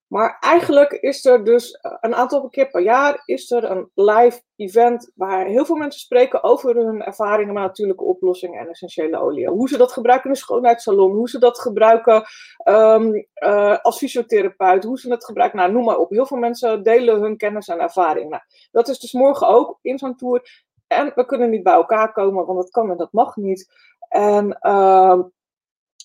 Maar 0.07 0.37
eigenlijk 0.39 0.91
is 0.91 1.25
er 1.25 1.43
dus 1.43 1.71
eh, 1.71 1.91
een 2.01 2.15
aantal 2.15 2.49
keer 2.49 2.67
per 2.69 2.81
jaar 2.81 3.21
is 3.25 3.51
er 3.51 3.71
een 3.71 3.91
live 3.93 4.41
event 4.55 5.11
waar 5.15 5.45
heel 5.45 5.65
veel 5.65 5.75
mensen 5.75 5.99
spreken 5.99 6.43
over 6.43 6.75
hun 6.75 7.03
ervaringen 7.03 7.53
met 7.53 7.63
natuurlijke 7.63 8.03
oplossingen 8.03 8.59
en 8.59 8.69
essentiële 8.69 9.19
oliën. 9.19 9.49
Hoe 9.49 9.69
ze 9.69 9.77
dat 9.77 9.91
gebruiken 9.91 10.29
in 10.29 10.35
een 10.35 10.41
schoonheidssalon, 10.41 11.11
hoe 11.11 11.29
ze 11.29 11.39
dat 11.39 11.59
gebruiken 11.59 12.23
um, 12.65 13.27
uh, 13.43 13.77
als 13.77 13.97
fysiotherapeut, 13.97 14.83
hoe 14.83 14.99
ze 14.99 15.11
het 15.11 15.25
gebruiken, 15.25 15.59
nou 15.59 15.71
noem 15.71 15.85
maar 15.85 15.97
op. 15.97 16.09
Heel 16.09 16.25
veel 16.25 16.37
mensen 16.37 16.83
delen 16.83 17.21
hun 17.21 17.37
kennis 17.37 17.67
en 17.67 17.79
ervaringen. 17.79 18.29
Nou, 18.29 18.43
dat 18.71 18.87
is 18.87 18.99
dus 18.99 19.13
morgen 19.13 19.47
ook 19.47 19.79
in 19.81 19.97
zo'n 19.97 20.15
tour. 20.15 20.65
En 20.87 21.11
we 21.15 21.25
kunnen 21.25 21.49
niet 21.49 21.63
bij 21.63 21.73
elkaar 21.73 22.11
komen, 22.11 22.45
want 22.45 22.57
dat 22.57 22.69
kan 22.69 22.91
en 22.91 22.97
dat 22.97 23.11
mag 23.11 23.35
niet. 23.35 23.71
En 24.09 24.57
uh, 24.61 25.19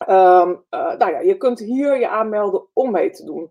um, 0.09 0.65
nou 0.69 1.11
ja, 1.11 1.21
je 1.21 1.37
kunt 1.37 1.59
hier 1.59 1.99
je 1.99 2.09
aanmelden 2.09 2.67
om 2.73 2.91
mee 2.91 3.11
te 3.11 3.25
doen. 3.25 3.51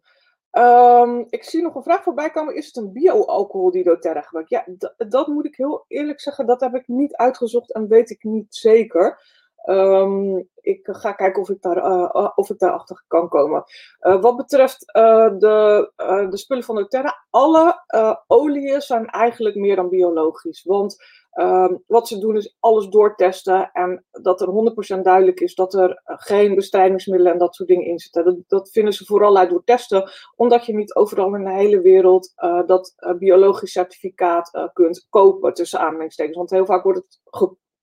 Um, 0.51 1.25
ik 1.29 1.43
zie 1.43 1.61
nog 1.61 1.75
een 1.75 1.83
vraag 1.83 2.03
voorbij 2.03 2.29
komen. 2.29 2.55
Is 2.55 2.65
het 2.65 2.75
een 2.75 2.91
bio-alcohol 2.91 3.71
die 3.71 3.83
doTERRA 3.83 4.21
gebruikt? 4.21 4.49
Ja, 4.49 4.65
dat 4.97 5.27
moet 5.27 5.45
ik 5.45 5.55
heel 5.55 5.85
eerlijk 5.87 6.19
zeggen. 6.19 6.45
Dat 6.45 6.61
heb 6.61 6.75
ik 6.75 6.87
niet 6.87 7.15
uitgezocht 7.15 7.73
en 7.73 7.87
weet 7.87 8.09
ik 8.09 8.23
niet 8.23 8.55
zeker. 8.55 9.21
Um, 9.65 10.49
ik 10.61 10.87
ga 10.91 11.11
kijken 11.11 11.41
of 11.41 11.49
ik, 11.49 11.61
daar, 11.61 11.77
uh, 11.77 12.31
of 12.35 12.49
ik 12.49 12.59
daarachter 12.59 13.03
kan 13.07 13.29
komen. 13.29 13.63
Uh, 14.01 14.21
wat 14.21 14.35
betreft 14.35 14.79
de, 14.85 15.91
de 16.29 16.37
spullen 16.37 16.63
van 16.63 16.75
doTERRA. 16.75 17.25
Alle 17.29 17.83
oliën 18.27 18.81
zijn 18.81 19.05
eigenlijk 19.05 19.55
meer 19.55 19.75
dan 19.75 19.89
biologisch. 19.89 20.63
Want 20.63 21.19
Um, 21.33 21.83
wat 21.87 22.07
ze 22.07 22.19
doen 22.19 22.35
is 22.35 22.55
alles 22.59 22.87
doortesten 22.87 23.71
en 23.71 24.05
dat 24.11 24.41
er 24.41 24.73
100% 24.97 25.01
duidelijk 25.01 25.39
is 25.39 25.55
dat 25.55 25.73
er 25.73 26.01
geen 26.05 26.55
bestrijdingsmiddelen 26.55 27.33
en 27.33 27.39
dat 27.39 27.55
soort 27.55 27.69
dingen 27.69 27.85
in 27.85 27.99
zitten. 27.99 28.23
Dat, 28.23 28.35
dat 28.47 28.69
vinden 28.71 28.93
ze 28.93 29.05
vooral 29.05 29.37
uit 29.37 29.49
door 29.49 29.63
testen, 29.63 30.11
omdat 30.35 30.65
je 30.65 30.75
niet 30.75 30.95
overal 30.95 31.35
in 31.35 31.43
de 31.43 31.51
hele 31.51 31.81
wereld 31.81 32.33
dat 32.65 32.95
biologisch 33.19 33.71
certificaat 33.71 34.69
kunt 34.73 35.07
kopen 35.09 35.53
tussen 35.53 35.79
aanhalingstekens. 35.79 36.37
Want 36.37 36.49
heel 36.49 36.65
vaak 36.65 36.83
wordt 36.83 36.99
het 36.99 37.19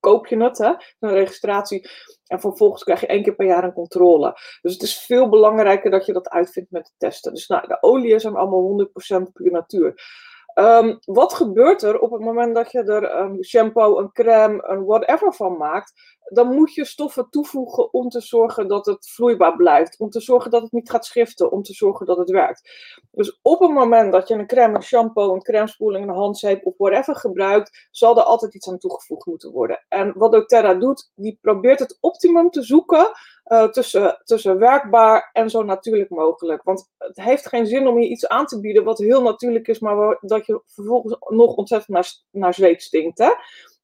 koop 0.00 0.26
je 0.26 0.42
het, 0.42 0.58
een 0.98 1.10
registratie. 1.10 1.88
En 2.26 2.40
vervolgens 2.40 2.82
krijg 2.82 3.00
je 3.00 3.06
één 3.06 3.22
keer 3.22 3.34
per 3.34 3.46
jaar 3.46 3.64
een 3.64 3.72
controle. 3.72 4.32
Dus 4.60 4.72
het 4.72 4.82
is 4.82 4.98
veel 4.98 5.28
belangrijker 5.28 5.90
dat 5.90 6.06
je 6.06 6.12
dat 6.12 6.28
uitvindt 6.28 6.70
met 6.70 6.84
de 6.84 6.92
testen. 6.96 7.34
Dus 7.34 7.46
nou, 7.46 7.66
de 7.66 7.82
oliën 7.82 8.20
zijn 8.20 8.34
allemaal 8.34 8.88
100% 9.28 9.32
puur 9.32 9.50
natuur. 9.50 9.94
Um, 10.58 10.98
wat 11.04 11.32
gebeurt 11.32 11.82
er 11.82 11.98
op 11.98 12.10
het 12.10 12.20
moment 12.20 12.54
dat 12.54 12.72
je 12.72 12.82
er 12.82 13.14
een 13.14 13.44
shampoo, 13.44 13.98
een 13.98 14.12
crème, 14.12 14.68
een 14.68 14.84
whatever 14.84 15.34
van 15.34 15.56
maakt? 15.56 15.92
Dan 16.24 16.54
moet 16.54 16.74
je 16.74 16.84
stoffen 16.84 17.30
toevoegen 17.30 17.92
om 17.92 18.08
te 18.08 18.20
zorgen 18.20 18.68
dat 18.68 18.86
het 18.86 19.08
vloeibaar 19.10 19.56
blijft. 19.56 19.98
Om 19.98 20.10
te 20.10 20.20
zorgen 20.20 20.50
dat 20.50 20.62
het 20.62 20.72
niet 20.72 20.90
gaat 20.90 21.04
schiften. 21.06 21.52
Om 21.52 21.62
te 21.62 21.72
zorgen 21.72 22.06
dat 22.06 22.16
het 22.16 22.30
werkt. 22.30 22.70
Dus 23.10 23.38
op 23.42 23.60
het 23.60 23.70
moment 23.70 24.12
dat 24.12 24.28
je 24.28 24.34
een 24.34 24.46
crème, 24.46 24.74
een 24.74 24.82
shampoo, 24.82 25.34
een 25.34 25.42
crèmespoeling, 25.42 26.08
een 26.08 26.14
handzeep 26.14 26.66
of 26.66 26.74
whatever 26.76 27.16
gebruikt, 27.16 27.88
zal 27.90 28.16
er 28.16 28.22
altijd 28.22 28.54
iets 28.54 28.68
aan 28.68 28.78
toegevoegd 28.78 29.26
moeten 29.26 29.52
worden. 29.52 29.84
En 29.88 30.12
wat 30.16 30.32
doTERRA 30.32 30.74
doet, 30.74 31.10
die 31.14 31.38
probeert 31.40 31.78
het 31.78 31.98
optimum 32.00 32.50
te 32.50 32.62
zoeken 32.62 33.10
uh, 33.48 33.68
tussen, 34.24 34.58
werkbaar 34.58 35.30
en 35.32 35.50
zo 35.50 35.62
natuurlijk 35.62 36.10
mogelijk. 36.10 36.62
Want 36.62 36.90
het 36.98 37.16
heeft 37.16 37.48
geen 37.48 37.66
zin 37.66 37.86
om 37.86 37.98
je 37.98 38.08
iets 38.08 38.28
aan 38.28 38.46
te 38.46 38.60
bieden 38.60 38.84
wat 38.84 38.98
heel 38.98 39.22
natuurlijk 39.22 39.68
is, 39.68 39.78
maar 39.78 40.18
dat 40.20 40.46
je 40.46 40.62
vervolgens 40.66 41.16
nog 41.28 41.54
ontzettend 41.54 41.90
naar, 41.90 42.12
naar 42.30 42.54
zweet 42.54 42.82
stinkt. 42.82 43.18
Hè? 43.18 43.30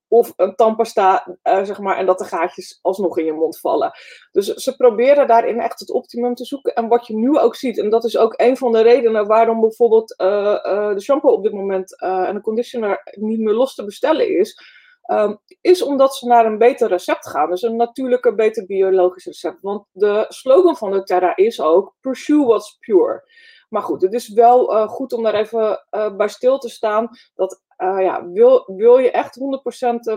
Of 0.09 0.33
een 0.37 0.55
tandpasta, 0.55 1.37
uh, 1.43 1.65
zeg 1.65 1.79
maar, 1.79 1.97
en 1.97 2.07
dat 2.07 2.19
de 2.19 2.25
gaatjes 2.25 2.79
alsnog 2.83 3.19
in 3.19 3.25
je 3.25 3.33
mond 3.33 3.61
vallen. 3.61 3.93
Dus 4.33 4.47
ze 4.47 4.77
proberen 4.77 5.27
daarin 5.27 5.61
echt 5.61 5.81
het 5.81 5.91
optimum 5.91 6.35
te 6.35 6.45
zoeken. 6.45 6.75
En 6.75 6.89
wat 6.89 7.07
je 7.07 7.17
nu 7.17 7.39
ook 7.39 7.57
ziet, 7.57 7.79
en 7.79 7.91
dat 7.91 8.05
is 8.05 8.17
ook 8.17 8.35
een 8.37 8.57
van 8.57 8.73
de 8.73 8.81
redenen 8.81 9.27
waarom 9.27 9.61
bijvoorbeeld 9.61 10.15
uh, 10.21 10.95
de 10.95 11.01
shampoo 11.01 11.33
op 11.33 11.43
dit 11.43 11.53
moment 11.53 12.01
en 12.01 12.35
de 12.35 12.41
conditioner 12.41 13.03
niet 13.11 13.41
meer 13.41 13.55
los 13.55 13.75
te 13.75 13.85
bestellen 13.85 14.39
is 14.39 14.83
Um, 15.07 15.39
is 15.61 15.83
omdat 15.83 16.17
ze 16.17 16.27
naar 16.27 16.47
een 16.47 16.59
beter 16.59 16.89
recept 16.89 17.29
gaan. 17.29 17.51
Dus 17.51 17.63
een 17.63 17.77
natuurlijke, 17.77 18.35
beter 18.35 18.67
biologisch 18.67 19.25
recept. 19.25 19.61
Want 19.61 19.87
de 19.93 20.25
slogan 20.29 20.77
van 20.77 20.91
de 20.91 21.03
Terra 21.03 21.37
is 21.37 21.61
ook: 21.61 21.95
Pursue 22.01 22.45
what's 22.45 22.77
pure. 22.81 23.29
Maar 23.69 23.83
goed, 23.83 24.03
het 24.03 24.13
is 24.13 24.29
wel 24.29 24.73
uh, 24.73 24.89
goed 24.89 25.13
om 25.13 25.23
daar 25.23 25.35
even 25.35 25.85
uh, 25.91 26.17
bij 26.17 26.29
stil 26.29 26.59
te 26.59 26.69
staan. 26.69 27.09
Dat 27.35 27.63
uh, 27.79 28.03
ja, 28.03 28.29
wil, 28.29 28.65
wil 28.77 28.99
je 28.99 29.11
echt 29.11 29.39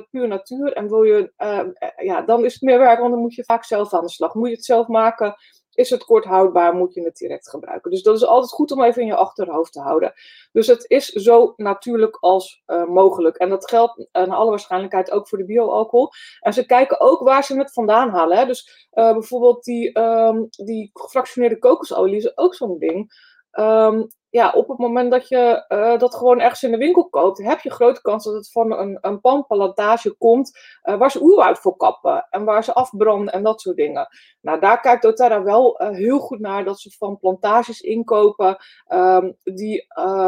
100% 0.01 0.05
puur 0.09 0.27
natuur 0.27 0.73
en 0.73 0.87
wil 0.87 1.03
je, 1.03 1.33
ja, 1.97 2.21
dan 2.21 2.45
is 2.45 2.53
het 2.53 2.61
meer 2.61 2.79
werk, 2.79 2.99
want 2.99 3.11
dan 3.11 3.21
moet 3.21 3.35
je 3.35 3.43
vaak 3.43 3.63
zelf 3.63 3.93
aan 3.93 4.03
de 4.03 4.09
slag. 4.09 4.33
Moet 4.33 4.49
je 4.49 4.55
het 4.55 4.65
zelf 4.65 4.87
maken, 4.87 5.35
is 5.77 5.89
het 5.89 6.03
kort 6.03 6.25
houdbaar, 6.25 6.73
moet 6.73 6.93
je 6.93 7.01
het 7.01 7.17
direct 7.17 7.49
gebruiken. 7.49 7.91
Dus 7.91 8.03
dat 8.03 8.15
is 8.15 8.25
altijd 8.25 8.51
goed 8.51 8.71
om 8.71 8.83
even 8.83 9.01
in 9.01 9.07
je 9.07 9.15
achterhoofd 9.15 9.73
te 9.73 9.81
houden. 9.81 10.13
Dus 10.51 10.67
het 10.67 10.85
is 10.87 11.07
zo 11.07 11.53
natuurlijk 11.55 12.17
als 12.19 12.63
uh, 12.67 12.85
mogelijk. 12.87 13.37
En 13.37 13.49
dat 13.49 13.69
geldt 13.69 13.99
uh, 13.99 14.05
naar 14.11 14.37
alle 14.37 14.49
waarschijnlijkheid 14.49 15.11
ook 15.11 15.27
voor 15.27 15.37
de 15.37 15.45
bioalcohol. 15.45 16.09
En 16.39 16.53
ze 16.53 16.65
kijken 16.65 16.99
ook 16.99 17.19
waar 17.19 17.43
ze 17.43 17.57
het 17.57 17.73
vandaan 17.73 18.09
halen. 18.09 18.37
Hè? 18.37 18.45
Dus 18.45 18.89
uh, 18.93 19.11
bijvoorbeeld 19.11 19.63
die, 19.63 19.99
um, 19.99 20.47
die 20.49 20.89
gefractioneerde 20.93 21.59
kokosolie 21.59 22.15
is 22.15 22.37
ook 22.37 22.55
zo'n 22.55 22.79
ding. 22.79 23.11
Um, 23.51 24.07
ja, 24.29 24.51
op 24.51 24.67
het 24.67 24.77
moment 24.77 25.11
dat 25.11 25.27
je 25.27 25.65
uh, 25.67 25.97
dat 25.97 26.15
gewoon 26.15 26.39
ergens 26.39 26.63
in 26.63 26.71
de 26.71 26.77
winkel 26.77 27.09
koopt, 27.09 27.43
heb 27.43 27.59
je 27.59 27.71
grote 27.71 28.01
kans 28.01 28.23
dat 28.23 28.33
het 28.33 28.51
van 28.51 28.71
een, 28.71 28.97
een 29.01 29.21
komt 30.17 30.59
uh, 30.83 30.97
waar 30.97 31.11
ze 31.11 31.21
oerwoud 31.21 31.59
voor 31.59 31.75
kappen 31.75 32.27
en 32.29 32.43
waar 32.43 32.63
ze 32.63 32.73
afbranden 32.73 33.33
en 33.33 33.43
dat 33.43 33.61
soort 33.61 33.75
dingen. 33.75 34.07
Nou, 34.41 34.59
daar 34.59 34.79
kijkt 34.79 35.01
doTERRA 35.01 35.43
wel 35.43 35.81
uh, 35.81 35.89
heel 35.89 36.19
goed 36.19 36.39
naar 36.39 36.63
dat 36.63 36.79
ze 36.79 36.95
van 36.97 37.17
plantages 37.17 37.79
inkopen 37.79 38.57
um, 38.93 39.37
die, 39.43 39.85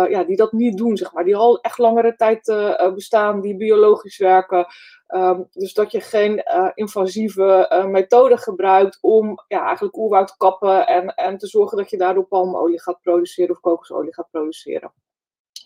ja, 0.10 0.24
die 0.24 0.36
dat 0.36 0.52
niet 0.52 0.78
doen, 0.78 0.98
zeg 0.98 1.14
maar. 1.14 1.24
Die 1.24 1.36
al 1.36 1.62
echt 1.62 1.78
langere 1.78 2.16
tijd 2.16 2.54
bestaan, 2.94 3.42
die 3.42 3.58
biologisch 3.58 4.18
werken. 4.18 4.66
Um, 5.16 5.48
dus 5.52 5.74
dat 5.74 5.92
je 5.92 6.02
geen 6.02 6.44
uh, 6.46 6.70
invasieve 6.74 7.70
uh, 7.74 7.86
methode 7.86 8.38
gebruikt 8.38 8.98
om 9.02 9.44
ja, 9.48 9.66
eigenlijk 9.66 9.98
oerwoud 9.98 10.28
te 10.28 10.38
kappen 10.38 10.88
en, 10.88 11.16
en 11.16 11.38
te 11.38 11.48
zorgen 11.48 11.78
dat 11.78 11.90
je 11.90 11.98
daardoor 11.98 12.26
palmolie 12.26 12.82
gaat 12.82 13.02
produceren 13.02 13.56
of 13.56 13.60
kokosolie 13.60 14.14
gaat 14.14 14.30
produceren. 14.32 14.94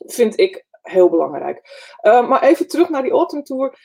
Vind 0.06 0.40
ik 0.40 0.66
heel 0.82 1.10
belangrijk. 1.10 1.62
Uh, 2.02 2.28
maar 2.28 2.44
even 2.44 2.68
terug 2.68 2.90
naar 2.90 3.02
die 3.02 3.12
Autumn 3.12 3.44
Tour. 3.44 3.78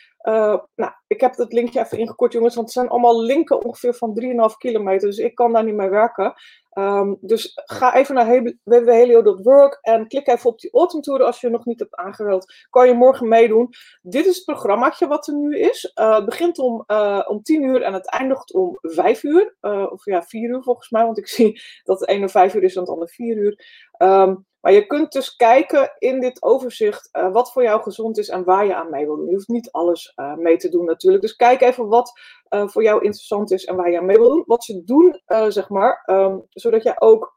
Nou, 0.75 0.93
ik 1.07 1.21
heb 1.21 1.37
het 1.37 1.53
linkje 1.53 1.81
even 1.81 1.99
ingekort, 1.99 2.33
jongens, 2.33 2.55
want 2.55 2.67
het 2.67 2.77
zijn 2.77 2.88
allemaal 2.88 3.23
linken 3.23 3.64
ongeveer 3.64 3.95
van 3.95 4.21
3,5 4.51 4.57
kilometer, 4.59 5.09
dus 5.09 5.19
ik 5.19 5.35
kan 5.35 5.53
daar 5.53 5.64
niet 5.64 5.75
mee 5.75 5.91
werken. 5.91 6.35
Um, 6.79 7.19
dus 7.21 7.53
ga 7.55 7.95
even 7.95 8.14
naar 8.14 8.55
www.helio.work 8.64 9.79
en 9.81 10.09
klik 10.09 10.27
even 10.27 10.51
op 10.51 10.59
die 10.59 10.73
Autumn 10.73 11.03
Tour 11.03 11.23
als 11.23 11.41
je 11.41 11.49
nog 11.49 11.64
niet 11.64 11.79
hebt 11.79 11.95
aangemeld. 11.95 12.53
Kan 12.71 12.88
je 12.88 12.95
morgen 12.95 13.29
meedoen. 13.29 13.69
Dit 14.03 14.27
is 14.27 14.37
het 14.37 14.45
programmaatje 14.45 15.07
wat 15.07 15.27
er 15.27 15.35
nu 15.35 15.59
is. 15.59 15.93
Uh, 15.95 16.14
het 16.14 16.25
begint 16.25 16.59
om, 16.59 16.85
uh, 16.87 17.25
om 17.27 17.43
10 17.43 17.62
uur 17.62 17.83
en 17.83 17.93
het 17.93 18.11
eindigt 18.11 18.53
om 18.55 18.79
5 18.81 19.23
uur. 19.23 19.57
Of 19.91 20.05
ja, 20.05 20.23
4 20.23 20.51
uur 20.51 20.62
volgens 20.62 20.91
mij, 20.91 21.05
want 21.05 21.19
ik 21.19 21.29
zie 21.38 21.61
dat 21.85 22.01
het 22.01 22.09
ene 22.09 22.29
5 22.29 22.55
uur 22.55 22.62
is 22.62 22.75
en 22.75 22.81
het 22.81 22.91
andere 22.91 23.11
4 23.11 23.37
uur. 23.37 23.67
Um, 23.99 24.47
maar 24.61 24.73
je 24.73 24.87
kunt 24.87 25.12
dus 25.12 25.37
kijken 25.37 25.95
in 25.99 26.21
dit 26.21 26.43
overzicht 26.43 27.09
wat 27.33 27.53
voor 27.53 27.62
jou 27.62 27.83
gezond 27.83 28.19
is 28.19 28.29
en 28.29 28.45
waar 28.45 28.67
je 28.67 28.75
aan 28.75 28.91
mee 28.91 29.07
wil 29.07 29.17
doen. 29.17 29.29
Je 29.29 29.35
hoeft 29.35 29.49
niet 29.49 29.71
alles 29.71 30.12
uh, 30.20 30.35
mee 30.35 30.57
te 30.57 30.68
doen 30.68 30.85
natuurlijk. 30.85 31.22
Dus 31.22 31.37
kijk 31.37 31.61
even 31.61 31.88
wat 31.88 32.20
uh, 32.50 32.68
voor 32.68 32.83
jou 32.83 33.02
interessant 33.02 33.50
is 33.50 33.64
en 33.64 33.76
waar 33.76 33.90
je 33.90 34.00
mee 34.00 34.16
wil 34.16 34.28
doen. 34.28 34.42
Wat 34.46 34.64
ze 34.64 34.85
doen, 34.85 35.22
zeg 35.48 35.68
maar, 35.68 36.02
um, 36.07 36.46
zodat 36.48 36.83
jij 36.83 37.00
ook 37.00 37.37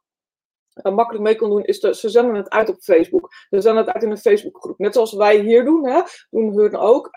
makkelijk 0.84 1.24
mee 1.24 1.36
kan 1.36 1.50
doen, 1.50 1.64
is 1.64 1.80
de, 1.80 1.96
ze 1.96 2.10
zenden 2.10 2.36
het 2.36 2.50
uit 2.50 2.70
op 2.70 2.82
Facebook. 2.82 3.30
Ze 3.50 3.62
zenden 3.62 3.86
het 3.86 3.94
uit 3.94 4.04
in 4.04 4.12
een 4.12 4.18
Facebookgroep. 4.18 4.78
Net 4.78 4.94
zoals 4.94 5.14
wij 5.14 5.40
hier 5.40 5.66
doen, 5.66 5.88
hè, 5.88 6.02
doen 6.30 6.58
hun 6.58 6.76
ook. 6.76 7.10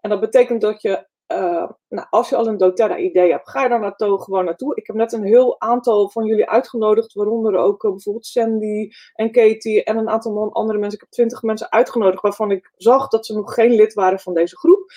en 0.00 0.10
dat 0.10 0.20
betekent 0.20 0.60
dat 0.60 0.82
je 0.82 1.07
uh, 1.38 1.68
nou, 1.88 2.06
als 2.10 2.28
je 2.28 2.36
al 2.36 2.46
een 2.46 2.56
doTERRA-idee 2.56 3.30
hebt, 3.30 3.50
ga 3.50 3.62
je 3.62 3.68
daar 3.68 3.80
naartoe, 3.80 4.22
gewoon 4.22 4.44
naartoe. 4.44 4.76
Ik 4.76 4.86
heb 4.86 4.96
net 4.96 5.12
een 5.12 5.24
heel 5.24 5.60
aantal 5.60 6.10
van 6.10 6.24
jullie 6.24 6.48
uitgenodigd, 6.48 7.12
waaronder 7.12 7.56
ook 7.56 7.84
uh, 7.84 7.90
bijvoorbeeld 7.90 8.26
Sandy 8.26 8.90
en 9.14 9.32
Katie 9.32 9.84
en 9.84 9.96
een 9.96 10.08
aantal 10.08 10.52
andere 10.52 10.78
mensen. 10.78 10.98
Ik 10.98 11.04
heb 11.04 11.10
twintig 11.10 11.42
mensen 11.42 11.70
uitgenodigd 11.72 12.22
waarvan 12.22 12.50
ik 12.50 12.72
zag 12.76 13.08
dat 13.08 13.26
ze 13.26 13.34
nog 13.34 13.54
geen 13.54 13.74
lid 13.74 13.94
waren 13.94 14.20
van 14.20 14.34
deze 14.34 14.56
groep. 14.56 14.92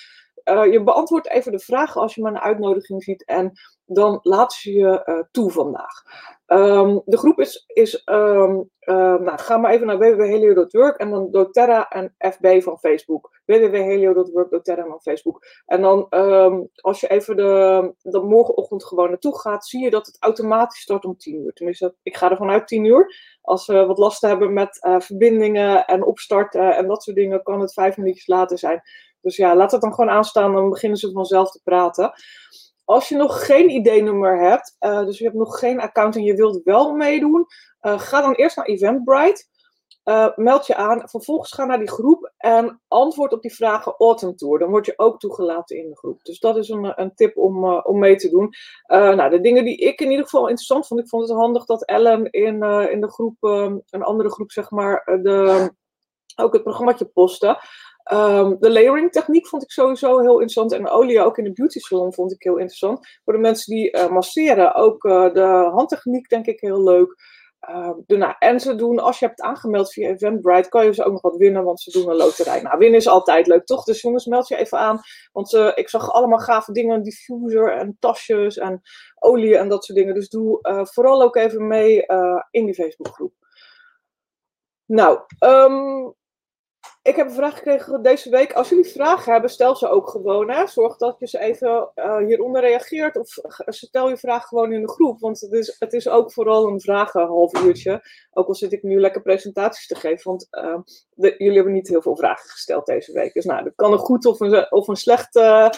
Uh, 0.46 0.72
je 0.72 0.84
beantwoordt 0.84 1.30
even 1.30 1.52
de 1.52 1.60
vragen 1.60 2.02
als 2.02 2.16
je 2.16 2.22
maar 2.22 2.32
een 2.32 2.40
uitnodiging 2.40 3.04
ziet 3.04 3.26
en 3.26 3.52
dan 3.94 4.20
laat 4.22 4.54
ze 4.54 4.74
je 4.74 5.04
uh, 5.06 5.20
toe 5.32 5.52
vandaag. 5.52 6.04
Um, 6.48 7.02
de 7.06 7.18
groep 7.18 7.40
is, 7.40 7.64
is 7.68 8.02
um, 8.06 8.70
uh, 8.82 9.16
nou, 9.16 9.40
ga 9.40 9.58
maar 9.58 9.72
even 9.72 9.88
naar 9.88 9.98
www.helio.work 9.98 10.98
en 10.98 11.10
dan 11.10 11.32
doTERRA 11.32 11.90
en 11.90 12.16
FB 12.18 12.62
van 12.62 12.80
Facebook. 12.80 13.42
www.helio.work, 13.46 14.52
doTERRA 14.52 14.86
van 14.86 15.02
Facebook. 15.02 15.46
En 15.66 15.82
dan 15.82 16.08
um, 16.10 16.70
als 16.76 17.00
je 17.00 17.08
even 17.08 17.36
de, 17.36 17.94
de 18.02 18.20
morgenochtend 18.20 18.86
gewoon 18.86 19.10
naartoe 19.10 19.40
gaat, 19.40 19.66
zie 19.66 19.84
je 19.84 19.90
dat 19.90 20.06
het 20.06 20.18
automatisch 20.20 20.82
start 20.82 21.06
om 21.06 21.18
10 21.18 21.36
uur. 21.36 21.54
Tenminste, 21.54 21.96
ik 22.04 22.18
ga 22.18 22.30
ervan 22.30 22.50
uit 22.50 22.68
10 22.68 22.86
uur. 22.86 23.16
Als 23.42 23.68
we 23.68 23.86
wat 23.86 23.98
last 23.98 24.22
hebben 24.22 24.54
met 24.54 24.80
verbindingen 25.00 25.86
en 25.86 26.06
opstarten 26.06 26.76
en 26.76 26.88
dat 26.88 27.04
soort 27.04 27.16
dingen, 27.16 27.44
kan 27.44 27.62
het 27.62 27.74
vijf 27.74 27.98
minuutjes 27.98 28.28
later 28.28 28.58
zijn. 28.58 28.82
Dus 29.22 29.36
ja, 29.36 29.56
laat 29.56 29.72
het 29.72 29.82
dan 29.82 29.94
gewoon 29.94 30.10
aanstaan, 30.10 30.54
dan 30.54 30.70
beginnen 30.70 30.98
ze 30.98 31.12
vanzelf 31.12 31.52
te 31.52 31.62
praten. 31.64 32.14
Als 32.84 33.10
je 33.10 33.16
nog 33.16 33.46
geen 33.46 33.70
ID-nummer 33.70 34.40
hebt, 34.40 34.76
uh, 34.80 35.06
dus 35.06 35.18
je 35.18 35.24
hebt 35.24 35.36
nog 35.36 35.60
geen 35.60 35.80
account 35.80 36.16
en 36.16 36.24
je 36.24 36.36
wilt 36.36 36.64
wel 36.64 36.94
meedoen, 36.94 37.46
uh, 37.82 38.00
ga 38.00 38.22
dan 38.22 38.34
eerst 38.34 38.56
naar 38.56 38.66
Eventbrite. 38.66 39.50
Uh, 40.06 40.28
meld 40.36 40.68
je 40.68 40.76
aan, 40.76 41.10
vervolgens 41.10 41.52
ga 41.52 41.66
naar 41.66 41.78
die 41.78 41.92
groep 41.92 42.32
en 42.38 42.82
antwoord 42.88 43.34
op 43.34 43.42
die 43.42 43.56
vragen 43.56 43.96
Autumn 43.98 44.36
Tour. 44.36 44.60
Dan 44.60 44.70
word 44.70 44.86
je 44.86 44.94
ook 44.96 45.20
toegelaten 45.20 45.78
in 45.78 45.90
de 45.90 45.98
groep. 45.98 46.24
Dus 46.24 46.40
dat 46.40 46.58
is 46.58 46.70
een, 46.70 47.02
een 47.02 47.16
tip 47.16 47.38
om, 47.38 47.66
om 47.66 48.00
mee 48.00 48.16
te 48.16 48.30
doen. 48.30 48.50
Nou, 48.88 49.30
de 49.30 49.42
dingen 49.42 49.64
die 49.64 49.78
ik 49.78 50.02
in 50.02 50.10
ieder 50.10 50.24
geval 50.26 50.48
interessant 50.48 50.88
vond. 50.88 51.00
Ik 51.00 51.10
vond 51.10 51.28
het 51.28 51.38
handig 51.38 51.66
dat 51.66 51.86
Ellen 51.86 52.32
in, 52.32 52.64
in 52.90 53.02
de 53.02 53.12
groep, 53.12 53.36
een 53.42 54.04
andere 54.04 54.30
groep 54.30 54.52
zeg 54.52 54.70
maar, 54.70 55.20
de, 55.22 55.72
ook 56.36 56.54
het 56.54 56.64
programmaatje 56.64 57.06
postte. 57.06 57.60
Um, 58.14 58.58
de 58.60 58.72
layering 58.72 59.12
techniek 59.12 59.48
vond 59.48 59.64
ik 59.64 59.72
sowieso 59.72 60.20
heel 60.20 60.32
interessant. 60.32 60.72
En 60.72 60.90
olie 60.90 61.22
ook 61.22 61.38
in 61.38 61.44
de 61.44 61.54
beauty 61.54 61.80
salon 61.80 62.14
vond 62.14 62.32
ik 62.32 62.44
heel 62.44 62.58
interessant. 62.58 63.08
Voor 63.24 63.34
de 63.34 63.40
mensen 63.40 63.76
die 63.76 63.98
uh, 63.98 64.10
masseren, 64.10 64.76
ook 64.76 65.04
uh, 65.04 65.34
de 65.34 65.70
handtechniek 65.74 66.30
denk 66.30 66.46
ik 66.46 66.60
heel 66.60 66.84
leuk. 66.84 67.40
De, 68.06 68.18
nou, 68.18 68.36
en 68.40 68.60
ze 68.60 68.76
doen, 68.76 69.00
als 69.00 69.20
je 69.20 69.26
hebt 69.26 69.42
aangemeld 69.42 69.94
via 69.94 70.10
Eventbrite, 70.10 70.70
kan 70.70 70.86
je 70.86 70.94
ze 70.94 71.04
ook 71.04 71.12
nog 71.12 71.22
wat 71.22 71.36
winnen, 71.36 71.64
want 71.64 71.82
ze 71.82 71.92
doen 71.92 72.10
een 72.10 72.16
loterij. 72.16 72.62
Nou, 72.62 72.78
winnen 72.78 73.00
is 73.00 73.08
altijd 73.08 73.48
leuk, 73.48 73.66
toch? 73.66 73.84
Dus 73.84 74.02
jongens, 74.02 74.26
meld 74.26 74.48
je 74.48 74.56
even 74.56 74.78
aan. 74.78 75.00
Want 75.32 75.54
ik 75.54 75.90
zag 75.90 76.12
allemaal 76.12 76.40
gave 76.40 76.72
dingen, 76.72 77.04
diffuser 77.04 77.72
en 77.72 77.98
tasjes 78.00 78.58
en 78.58 78.82
olie 79.20 79.58
en 79.58 79.70
dat 79.70 79.86
soort 79.86 79.98
dingen. 79.98 80.14
Dus 80.14 80.30
doe 80.30 80.60
vooral 80.92 81.22
ook 81.22 81.36
even 81.36 81.68
mee 81.68 82.06
in 82.52 82.66
die 82.66 82.74
Facebookgroep. 82.74 83.34
Nou, 84.86 85.20
um, 85.40 86.16
ik 87.04 87.16
heb 87.16 87.28
een 87.28 87.34
vraag 87.34 87.58
gekregen 87.58 88.02
deze 88.02 88.30
week. 88.30 88.54
Als 88.54 88.70
jullie 88.70 88.86
vragen 88.86 89.32
hebben, 89.32 89.50
stel 89.50 89.76
ze 89.76 89.88
ook 89.88 90.10
gewoon. 90.10 90.52
Hè? 90.52 90.68
Zorg 90.68 90.98
dat 90.98 91.20
je 91.20 91.28
ze 91.28 91.40
even 91.40 91.92
uh, 91.96 92.18
hieronder 92.18 92.62
reageert. 92.62 93.18
Of 93.18 93.38
stel 93.66 94.10
je 94.10 94.18
vraag 94.18 94.46
gewoon 94.46 94.74
in 94.74 94.82
de 94.82 94.90
groep. 94.90 95.20
Want 95.20 95.40
het 95.40 95.52
is, 95.52 95.76
het 95.80 95.94
is 95.94 96.08
ook 96.08 96.34
vooral 96.34 96.68
een 96.68 96.82
vragen 96.82 97.28
half 97.28 97.64
uurtje. 97.64 98.02
Ook 98.32 98.48
al 98.48 98.56
zit 98.56 98.74
ik 98.74 98.84
nu 98.84 99.00
lekker 99.00 99.22
presentaties 99.22 99.88
te 99.88 99.96
geven. 99.96 100.24
Want 100.24 100.48
de, 101.14 101.36
jullie 101.38 101.56
hebben 101.56 101.74
niet 101.74 101.88
heel 101.88 102.02
veel 102.02 102.16
vragen 102.16 102.50
gesteld 102.50 102.86
deze 102.86 103.12
week. 103.12 103.34
Dus 103.34 103.46
nou, 103.46 103.64
dat 103.64 103.76
kan 103.76 103.92
een 103.92 103.98
goed 103.98 104.26
of 104.26 104.40
een, 104.40 104.72
of 104.72 104.88
een 104.88 104.96
slecht 104.96 105.36
uh, 105.36 105.70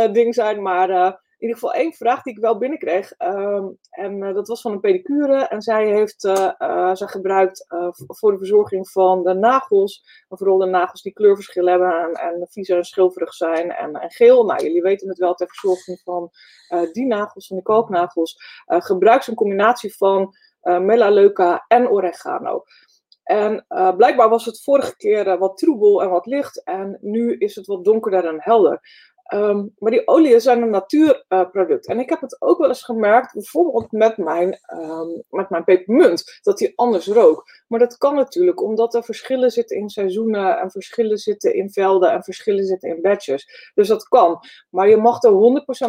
ding 0.12 0.34
zijn. 0.34 0.62
Maar 0.62 1.22
ieder 1.44 1.58
geval 1.58 1.74
één 1.74 1.92
vraag 1.92 2.22
die 2.22 2.32
ik 2.32 2.40
wel 2.40 2.58
binnenkreeg. 2.58 3.12
Um, 3.18 3.78
en 3.90 4.22
uh, 4.22 4.34
dat 4.34 4.48
was 4.48 4.60
van 4.60 4.72
een 4.72 4.80
pedicure. 4.80 5.36
En 5.36 5.62
zij 5.62 5.86
heeft 5.86 6.24
uh, 6.24 6.92
gebruikt 6.94 7.66
voor 8.06 8.32
de 8.32 8.38
verzorging 8.38 8.90
van 8.90 9.22
de 9.22 9.34
nagels. 9.34 10.04
vooral 10.28 10.58
de 10.58 10.66
nagels 10.66 11.02
die 11.02 11.12
kleurverschil 11.12 11.66
hebben 11.66 11.98
en, 11.98 12.12
en 12.12 12.46
vies 12.50 12.68
en 12.68 12.84
schilferig 12.84 13.34
zijn 13.34 13.70
en, 13.70 13.94
en, 13.94 14.10
geel. 14.10 14.44
Nou, 14.44 14.62
jullie 14.62 14.82
weten 14.82 15.08
het 15.08 15.18
wel 15.18 15.34
ter 15.34 15.48
verzorging 15.48 16.00
van 16.04 16.30
die 16.92 17.06
nagels, 17.06 17.46
van 17.46 17.56
de 17.56 17.62
kalknagels. 17.62 18.36
gebruikt 18.66 19.24
ze 19.24 19.30
een 19.30 19.36
combinatie 19.36 19.96
van 19.96 20.34
melaleuca 20.62 21.64
en 21.68 21.88
oregano. 21.88 22.64
En 23.22 23.66
blijkbaar 23.96 24.28
was 24.28 24.44
het 24.44 24.62
vorige 24.62 24.96
keer 24.96 25.38
wat 25.38 25.56
troebel 25.56 26.02
en 26.02 26.10
wat 26.10 26.26
licht. 26.26 26.62
En 26.62 26.98
nu 27.00 27.36
is 27.36 27.54
het 27.54 27.66
wat 27.66 27.84
donkerder 27.84 28.24
en 28.24 28.42
helder. 28.42 28.80
Um, 29.32 29.74
maar 29.78 29.90
die 29.90 30.06
oliën 30.06 30.40
zijn 30.40 30.62
een 30.62 30.70
natuurproduct. 30.70 31.86
En 31.86 31.98
ik 31.98 32.08
heb 32.08 32.20
het 32.20 32.42
ook 32.42 32.58
wel 32.58 32.68
eens 32.68 32.82
gemerkt, 32.82 33.32
bijvoorbeeld 33.32 33.92
met 33.92 34.16
mijn, 34.16 34.58
um, 34.74 35.22
met 35.30 35.50
mijn 35.50 35.64
pepermunt, 35.64 36.38
dat 36.42 36.58
die 36.58 36.72
anders 36.76 37.06
rook. 37.06 37.44
Maar 37.68 37.78
dat 37.78 37.96
kan 37.96 38.14
natuurlijk 38.14 38.62
omdat 38.62 38.94
er 38.94 39.04
verschillen 39.04 39.50
zitten 39.50 39.76
in 39.76 39.88
seizoenen 39.88 40.58
en 40.58 40.70
verschillen 40.70 41.18
zitten 41.18 41.54
in 41.54 41.70
velden 41.70 42.12
en 42.12 42.22
verschillen 42.22 42.64
zitten 42.64 42.88
in 42.88 43.02
batches. 43.02 43.70
Dus 43.74 43.88
dat 43.88 44.08
kan. 44.08 44.40
Maar 44.70 44.88
je 44.88 44.96
mag 44.96 45.22
er 45.22 45.30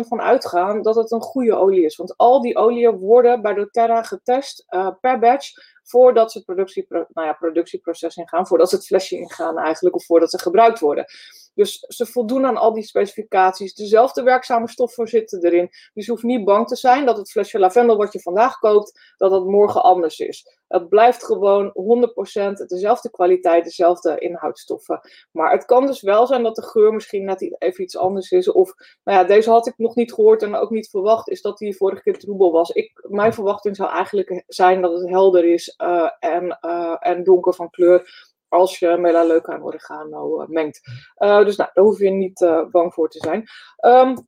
100% 0.03 0.07
van 0.07 0.21
uitgaan 0.21 0.81
dat 0.81 0.95
het 0.95 1.11
een 1.11 1.21
goede 1.21 1.55
olie 1.55 1.85
is. 1.85 1.95
Want 1.95 2.17
al 2.17 2.41
die 2.41 2.57
oliën 2.57 2.97
worden 2.97 3.41
bij 3.41 3.53
doTERRA 3.53 4.03
getest 4.03 4.65
uh, 4.69 4.89
per 5.01 5.19
batch 5.19 5.73
voordat 5.85 6.31
ze 6.31 6.43
productie, 6.43 6.85
nou 6.89 7.05
ja, 7.13 7.33
productieproces 7.33 8.15
ingaan, 8.15 8.47
voordat 8.47 8.69
ze 8.69 8.75
het 8.75 8.85
flesje 8.85 9.15
ingaan 9.17 9.57
eigenlijk, 9.57 9.95
of 9.95 10.05
voordat 10.05 10.31
ze 10.31 10.39
gebruikt 10.39 10.79
worden. 10.79 11.05
Dus 11.53 11.79
ze 11.79 12.05
voldoen 12.05 12.45
aan 12.45 12.57
al 12.57 12.73
die 12.73 12.83
specificaties. 12.83 13.73
Dezelfde 13.73 14.23
werkzame 14.23 14.69
stoffen 14.69 15.07
zitten 15.07 15.43
erin. 15.43 15.69
Dus 15.93 16.05
je 16.05 16.11
hoeft 16.11 16.23
niet 16.23 16.45
bang 16.45 16.67
te 16.67 16.75
zijn 16.75 17.05
dat 17.05 17.17
het 17.17 17.31
flesje 17.31 17.59
lavendel 17.59 17.97
wat 17.97 18.13
je 18.13 18.21
vandaag 18.21 18.59
koopt, 18.59 19.13
dat 19.17 19.31
het 19.31 19.45
morgen 19.45 19.83
anders 19.83 20.19
is. 20.19 20.47
Het 20.67 20.89
blijft 20.89 21.25
gewoon 21.25 21.73
100% 21.73 22.51
dezelfde 22.67 23.09
kwaliteit, 23.09 23.63
dezelfde 23.63 24.19
inhoudstoffen. 24.19 24.99
Maar 25.31 25.51
het 25.51 25.65
kan 25.65 25.85
dus 25.85 26.01
wel 26.01 26.27
zijn 26.27 26.43
dat 26.43 26.55
de 26.55 26.63
geur 26.63 26.93
misschien 26.93 27.25
net 27.25 27.55
even 27.61 27.83
iets 27.83 27.97
anders 27.97 28.31
is. 28.31 28.51
Of, 28.51 28.73
nou 29.03 29.19
ja, 29.19 29.23
deze 29.23 29.49
had 29.49 29.67
ik 29.67 29.77
nog 29.77 29.95
niet 29.95 30.13
gehoord 30.13 30.43
en 30.43 30.55
ook 30.55 30.69
niet 30.69 30.89
verwacht, 30.89 31.29
is 31.29 31.41
dat 31.41 31.57
die 31.57 31.75
vorige 31.75 32.01
keer 32.01 32.19
troebel 32.19 32.51
was. 32.51 32.69
Ik, 32.69 33.05
mijn 33.09 33.33
verwachting 33.33 33.75
zou 33.75 33.89
eigenlijk 33.89 34.43
zijn 34.47 34.81
dat 34.81 34.99
het 34.99 35.09
helder 35.09 35.45
is 35.45 35.75
uh, 35.83 36.09
en, 36.19 36.57
uh, 36.61 36.95
en 36.99 37.23
donker 37.23 37.53
van 37.53 37.69
kleur 37.69 38.33
als 38.47 38.79
je 38.79 38.97
melaleuca 38.97 39.53
en 39.53 39.63
oregano 39.63 40.41
uh, 40.41 40.47
mengt. 40.47 40.81
Dus 41.17 41.55
nou, 41.55 41.69
daar 41.73 41.83
hoef 41.83 41.99
je 41.99 42.09
niet 42.09 42.67
bang 42.71 42.93
voor 42.93 43.09
te 43.09 43.19
zijn. 43.19 43.45
Um, 43.85 44.27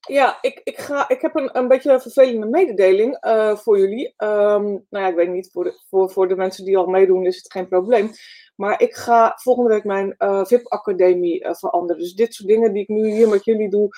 ja, 0.00 0.38
ik, 0.40 0.60
ik, 0.64 0.78
ga, 0.78 1.08
ik 1.08 1.20
heb 1.20 1.36
een, 1.36 1.56
een 1.58 1.68
beetje 1.68 1.92
een 1.92 2.00
vervelende 2.00 2.46
mededeling 2.46 3.18
voor 3.62 3.78
jullie. 3.78 4.06
Um, 4.16 4.86
nou 4.90 5.04
ja, 5.04 5.08
ik 5.08 5.14
weet 5.14 5.30
niet, 5.30 5.50
voor 5.52 5.64
de, 5.64 5.82
voor, 5.88 6.10
voor 6.10 6.28
de 6.28 6.36
mensen 6.36 6.64
die 6.64 6.76
al 6.76 6.86
meedoen 6.86 7.26
is 7.26 7.36
het 7.36 7.52
geen 7.52 7.68
probleem. 7.68 8.10
Maar 8.56 8.82
ik 8.82 8.94
ga 8.94 9.32
volgende 9.36 9.70
week 9.70 9.84
mijn 9.84 10.14
VIP-academie 10.46 11.46
veranderen. 11.50 12.02
Dus 12.02 12.14
dit 12.14 12.34
soort 12.34 12.48
dingen 12.48 12.72
die 12.72 12.82
ik 12.82 12.88
nu 12.88 13.10
hier 13.10 13.28
met 13.28 13.44
jullie 13.44 13.70
doe, 13.70 13.88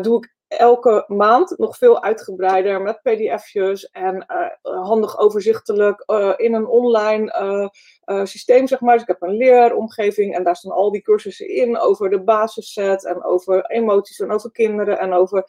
doe 0.00 0.16
ik 0.16 0.34
elke 0.58 1.04
maand 1.06 1.58
nog 1.58 1.76
veel 1.76 2.02
uitgebreider 2.02 2.82
met 2.82 3.02
pdf'jes 3.02 3.90
en 3.90 4.26
uh, 4.28 4.84
handig 4.84 5.18
overzichtelijk 5.18 6.02
uh, 6.06 6.32
in 6.36 6.54
een 6.54 6.66
online 6.66 7.70
uh, 8.04 8.24
systeem, 8.24 8.66
zeg 8.66 8.80
maar. 8.80 8.92
Dus 8.92 9.02
ik 9.02 9.08
heb 9.08 9.22
een 9.22 9.36
leeromgeving 9.36 10.34
en 10.34 10.44
daar 10.44 10.56
staan 10.56 10.72
al 10.72 10.90
die 10.90 11.02
cursussen 11.02 11.48
in 11.48 11.78
over 11.78 12.10
de 12.10 12.22
basisset 12.22 13.04
en 13.04 13.24
over 13.24 13.64
emoties 13.64 14.18
en 14.18 14.30
over 14.30 14.50
kinderen 14.50 14.98
en 14.98 15.12
over 15.12 15.44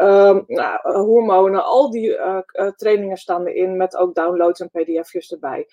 um, 0.00 0.44
nou, 0.46 1.02
hormonen. 1.02 1.64
Al 1.64 1.90
die 1.90 2.18
trainingen 2.76 3.16
staan 3.16 3.46
erin 3.46 3.76
met 3.76 3.96
ook 3.96 4.14
downloads 4.14 4.60
en 4.60 4.70
pdf'jes 4.70 5.32
erbij. 5.32 5.66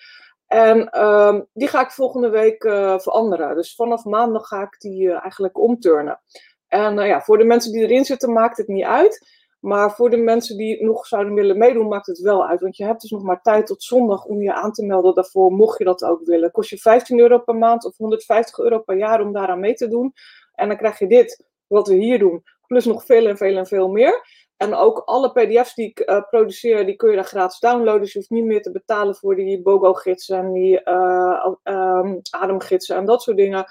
En 0.46 1.04
um, 1.06 1.46
die 1.52 1.68
ga 1.68 1.80
ik 1.80 1.90
volgende 1.90 2.28
week 2.28 2.62
veranderen. 3.02 3.54
Dus 3.54 3.74
vanaf 3.74 4.04
maandag 4.04 4.46
ga 4.48 4.62
ik 4.62 4.80
die 4.80 5.12
eigenlijk 5.12 5.58
omturnen. 5.58 6.20
En 6.68 6.98
uh, 6.98 7.06
ja, 7.06 7.20
voor 7.20 7.38
de 7.38 7.44
mensen 7.44 7.72
die 7.72 7.82
erin 7.82 8.04
zitten 8.04 8.32
maakt 8.32 8.56
het 8.56 8.68
niet 8.68 8.84
uit. 8.84 9.34
Maar 9.60 9.94
voor 9.94 10.10
de 10.10 10.16
mensen 10.16 10.56
die 10.56 10.84
nog 10.84 11.06
zouden 11.06 11.34
willen 11.34 11.58
meedoen, 11.58 11.88
maakt 11.88 12.06
het 12.06 12.18
wel 12.18 12.46
uit. 12.46 12.60
Want 12.60 12.76
je 12.76 12.84
hebt 12.84 13.00
dus 13.00 13.10
nog 13.10 13.22
maar 13.22 13.42
tijd 13.42 13.66
tot 13.66 13.82
zondag 13.82 14.24
om 14.24 14.42
je 14.42 14.54
aan 14.54 14.72
te 14.72 14.86
melden 14.86 15.14
daarvoor, 15.14 15.52
mocht 15.52 15.78
je 15.78 15.84
dat 15.84 16.04
ook 16.04 16.24
willen. 16.24 16.50
Kost 16.50 16.70
je 16.70 16.76
15 16.76 17.18
euro 17.18 17.38
per 17.38 17.54
maand 17.54 17.84
of 17.84 17.96
150 17.96 18.58
euro 18.58 18.78
per 18.78 18.96
jaar 18.96 19.20
om 19.20 19.32
daaraan 19.32 19.60
mee 19.60 19.74
te 19.74 19.88
doen. 19.88 20.12
En 20.54 20.68
dan 20.68 20.76
krijg 20.76 20.98
je 20.98 21.06
dit, 21.06 21.44
wat 21.66 21.88
we 21.88 21.94
hier 21.94 22.18
doen, 22.18 22.42
plus 22.66 22.84
nog 22.84 23.04
veel 23.04 23.26
en 23.26 23.36
veel 23.36 23.56
en 23.56 23.66
veel 23.66 23.88
meer. 23.88 24.44
En 24.56 24.74
ook 24.74 24.98
alle 24.98 25.32
pdf's 25.32 25.74
die 25.74 25.88
ik 25.88 26.00
uh, 26.10 26.22
produceer, 26.30 26.86
die 26.86 26.96
kun 26.96 27.10
je 27.10 27.16
daar 27.16 27.24
gratis 27.24 27.58
downloaden. 27.58 28.00
Dus 28.00 28.12
je 28.12 28.18
hoeft 28.18 28.30
niet 28.30 28.44
meer 28.44 28.62
te 28.62 28.72
betalen 28.72 29.14
voor 29.14 29.36
die 29.36 29.62
BOGO-gidsen 29.62 30.38
en 30.38 30.52
die 30.52 30.80
uh, 30.84 31.46
um, 31.62 32.20
ademgidsen 32.30 32.96
en 32.96 33.04
dat 33.04 33.22
soort 33.22 33.36
dingen. 33.36 33.64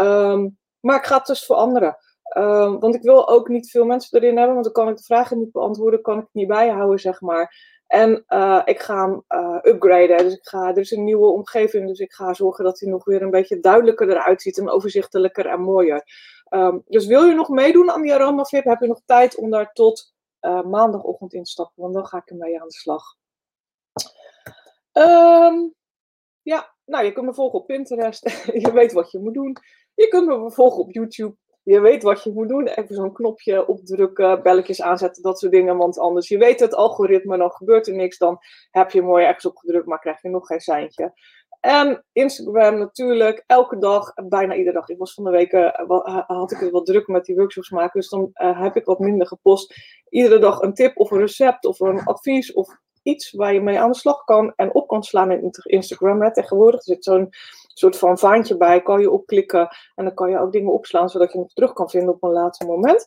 Um, 0.00 0.58
maar 0.80 0.96
ik 0.96 1.04
ga 1.04 1.16
het 1.16 1.26
dus 1.26 1.44
veranderen. 1.44 1.96
Uh, 2.36 2.80
want 2.80 2.94
ik 2.94 3.02
wil 3.02 3.28
ook 3.28 3.48
niet 3.48 3.70
veel 3.70 3.84
mensen 3.84 4.18
erin 4.18 4.36
hebben, 4.36 4.52
want 4.52 4.64
dan 4.64 4.74
kan 4.74 4.88
ik 4.88 4.96
de 4.96 5.02
vragen 5.02 5.38
niet 5.38 5.52
beantwoorden, 5.52 6.02
kan 6.02 6.18
ik 6.18 6.24
het 6.24 6.34
niet 6.34 6.48
bijhouden, 6.48 6.98
zeg 6.98 7.20
maar. 7.20 7.78
En 7.86 8.24
uh, 8.28 8.62
ik 8.64 8.80
ga 8.80 9.06
hem 9.06 9.24
uh, 9.28 9.58
upgraden. 9.62 10.18
Dus 10.18 10.34
ik 10.34 10.48
ga, 10.48 10.68
er 10.68 10.78
is 10.78 10.90
een 10.90 11.04
nieuwe 11.04 11.26
omgeving, 11.26 11.86
dus 11.86 11.98
ik 11.98 12.12
ga 12.12 12.34
zorgen 12.34 12.64
dat 12.64 12.80
hij 12.80 12.90
nog 12.90 13.04
weer 13.04 13.22
een 13.22 13.30
beetje 13.30 13.60
duidelijker 13.60 14.10
eruit 14.10 14.42
ziet 14.42 14.58
en 14.58 14.70
overzichtelijker 14.70 15.46
en 15.46 15.60
mooier. 15.60 16.04
Ehm, 16.44 16.78
dus 16.86 17.06
wil 17.06 17.24
je 17.24 17.34
nog 17.34 17.48
meedoen 17.48 17.90
aan 17.90 18.02
die 18.02 18.14
Aroma 18.14 18.44
VIP, 18.44 18.64
heb 18.64 18.80
je 18.80 18.86
nog 18.86 19.00
tijd 19.04 19.36
om 19.36 19.50
daar 19.50 19.72
tot 19.72 20.14
uh, 20.40 20.62
maandagochtend 20.62 21.34
in 21.34 21.42
te 21.42 21.50
stappen, 21.50 21.82
want 21.82 21.94
dan 21.94 22.06
ga 22.06 22.18
ik 22.18 22.30
ermee 22.30 22.60
aan 22.60 22.68
de 22.68 22.74
slag. 22.74 23.02
Um, 24.92 25.74
ja, 26.42 26.74
nou, 26.84 27.04
je 27.04 27.12
kunt 27.12 27.26
me 27.26 27.34
volgen 27.34 27.58
op 27.58 27.66
Pinterest. 27.66 28.22
je 28.64 28.72
weet 28.72 28.92
wat 28.92 29.10
je 29.10 29.18
moet 29.18 29.34
doen. 29.34 29.56
Je 29.94 30.08
kunt 30.08 30.26
me 30.26 30.50
volgen 30.50 30.78
op 30.78 30.92
YouTube. 30.92 31.36
Je 31.62 31.80
weet 31.80 32.02
wat 32.02 32.22
je 32.22 32.32
moet 32.32 32.48
doen. 32.48 32.66
Even 32.66 32.94
zo'n 32.94 33.12
knopje 33.12 33.66
opdrukken, 33.66 34.42
belletjes 34.42 34.82
aanzetten, 34.82 35.22
dat 35.22 35.38
soort 35.38 35.52
dingen. 35.52 35.76
Want 35.76 35.98
anders, 35.98 36.28
je 36.28 36.38
weet 36.38 36.60
het 36.60 36.74
algoritme, 36.74 37.38
dan 37.38 37.50
gebeurt 37.50 37.86
er 37.86 37.94
niks. 37.94 38.18
Dan 38.18 38.38
heb 38.70 38.90
je 38.90 39.02
mooi 39.02 39.24
ergens 39.24 39.46
opgedrukt, 39.46 39.86
maar 39.86 39.98
krijg 39.98 40.22
je 40.22 40.28
nog 40.28 40.46
geen 40.46 40.60
seintje. 40.60 41.12
En 41.60 42.04
Instagram 42.12 42.78
natuurlijk, 42.78 43.44
elke 43.46 43.78
dag, 43.78 44.12
bijna 44.14 44.54
iedere 44.54 44.74
dag. 44.74 44.88
Ik 44.88 44.98
was 44.98 45.14
van 45.14 45.24
de 45.24 45.30
week, 45.30 45.52
uh, 45.52 46.26
had 46.26 46.52
ik 46.52 46.58
het 46.58 46.70
wat 46.70 46.86
druk 46.86 47.06
met 47.06 47.24
die 47.24 47.36
workshops 47.36 47.70
maken, 47.70 48.00
dus 48.00 48.08
dan 48.08 48.30
uh, 48.34 48.62
heb 48.62 48.76
ik 48.76 48.84
wat 48.84 48.98
minder 48.98 49.26
gepost. 49.26 49.74
Iedere 50.08 50.38
dag 50.38 50.60
een 50.60 50.74
tip 50.74 50.96
of 50.96 51.10
een 51.10 51.18
recept 51.18 51.64
of 51.64 51.80
een 51.80 52.04
advies 52.04 52.52
of 52.52 52.68
iets 53.02 53.30
waar 53.30 53.54
je 53.54 53.60
mee 53.60 53.80
aan 53.80 53.90
de 53.90 53.96
slag 53.96 54.24
kan 54.24 54.52
en 54.56 54.74
op 54.74 54.88
kan 54.88 55.02
slaan 55.02 55.30
in 55.30 55.50
Instagram. 55.62 56.22
Hè. 56.22 56.32
Tegenwoordig 56.32 56.82
zit 56.82 57.04
zo'n 57.04 57.28
soort 57.80 57.98
van 57.98 58.18
vaantje 58.18 58.56
bij, 58.56 58.82
kan 58.82 59.00
je 59.00 59.10
opklikken 59.10 59.68
en 59.94 60.04
dan 60.04 60.14
kan 60.14 60.30
je 60.30 60.38
ook 60.38 60.52
dingen 60.52 60.72
opslaan 60.72 61.08
zodat 61.08 61.32
je 61.32 61.38
nog 61.38 61.52
terug 61.52 61.72
kan 61.72 61.90
vinden 61.90 62.14
op 62.14 62.22
een 62.22 62.32
later 62.32 62.66
moment. 62.66 63.06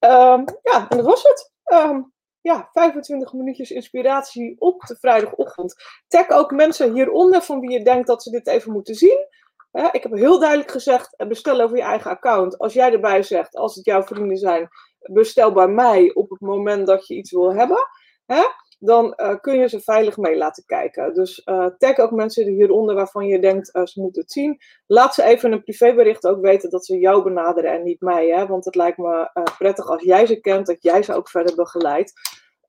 Um, 0.00 0.44
ja, 0.62 0.88
en 0.88 0.96
dat 0.96 1.06
was 1.06 1.22
het. 1.22 1.52
Um, 1.72 2.14
ja, 2.40 2.68
25 2.72 3.32
minuutjes 3.32 3.70
inspiratie 3.70 4.56
op 4.58 4.80
de 4.80 4.96
vrijdagochtend. 4.96 5.74
Tag 6.08 6.28
ook 6.30 6.50
mensen 6.50 6.92
hieronder 6.92 7.42
van 7.42 7.60
wie 7.60 7.70
je 7.70 7.84
denkt 7.84 8.06
dat 8.06 8.22
ze 8.22 8.30
dit 8.30 8.46
even 8.46 8.72
moeten 8.72 8.94
zien. 8.94 9.26
ik 9.92 10.02
heb 10.02 10.12
heel 10.12 10.38
duidelijk 10.38 10.70
gezegd, 10.70 11.16
eh, 11.16 11.26
bestel 11.26 11.60
over 11.60 11.76
je 11.76 11.82
eigen 11.82 12.10
account. 12.10 12.58
Als 12.58 12.72
jij 12.72 12.92
erbij 12.92 13.22
zegt, 13.22 13.56
als 13.56 13.74
het 13.74 13.84
jouw 13.84 14.02
vrienden 14.02 14.36
zijn, 14.36 14.68
bestel 14.98 15.52
bij 15.52 15.68
mij 15.68 16.14
op 16.14 16.30
het 16.30 16.40
moment 16.40 16.86
dat 16.86 17.06
je 17.06 17.14
iets 17.14 17.30
wil 17.30 17.54
hebben. 17.54 17.88
Dan 18.78 19.14
uh, 19.16 19.34
kun 19.40 19.58
je 19.58 19.68
ze 19.68 19.80
veilig 19.80 20.16
mee 20.16 20.36
laten 20.36 20.64
kijken. 20.66 21.14
Dus 21.14 21.42
uh, 21.44 21.66
tag 21.78 21.98
ook 21.98 22.10
mensen 22.10 22.46
hieronder 22.46 22.94
waarvan 22.94 23.26
je 23.26 23.40
denkt 23.40 23.76
uh, 23.76 23.84
ze 23.84 24.00
moeten 24.00 24.22
het 24.22 24.32
zien. 24.32 24.60
Laat 24.86 25.14
ze 25.14 25.22
even 25.22 25.52
een 25.52 25.62
privébericht 25.62 26.26
ook 26.26 26.40
weten 26.40 26.70
dat 26.70 26.86
ze 26.86 26.98
jou 26.98 27.22
benaderen 27.22 27.72
en 27.72 27.82
niet 27.82 28.00
mij. 28.00 28.28
Hè? 28.28 28.46
Want 28.46 28.64
het 28.64 28.74
lijkt 28.74 28.98
me 28.98 29.30
prettig 29.58 29.90
als 29.90 30.02
jij 30.02 30.26
ze 30.26 30.40
kent, 30.40 30.66
dat 30.66 30.82
jij 30.82 31.02
ze 31.02 31.14
ook 31.14 31.28
verder 31.28 31.54
begeleidt. 31.54 32.12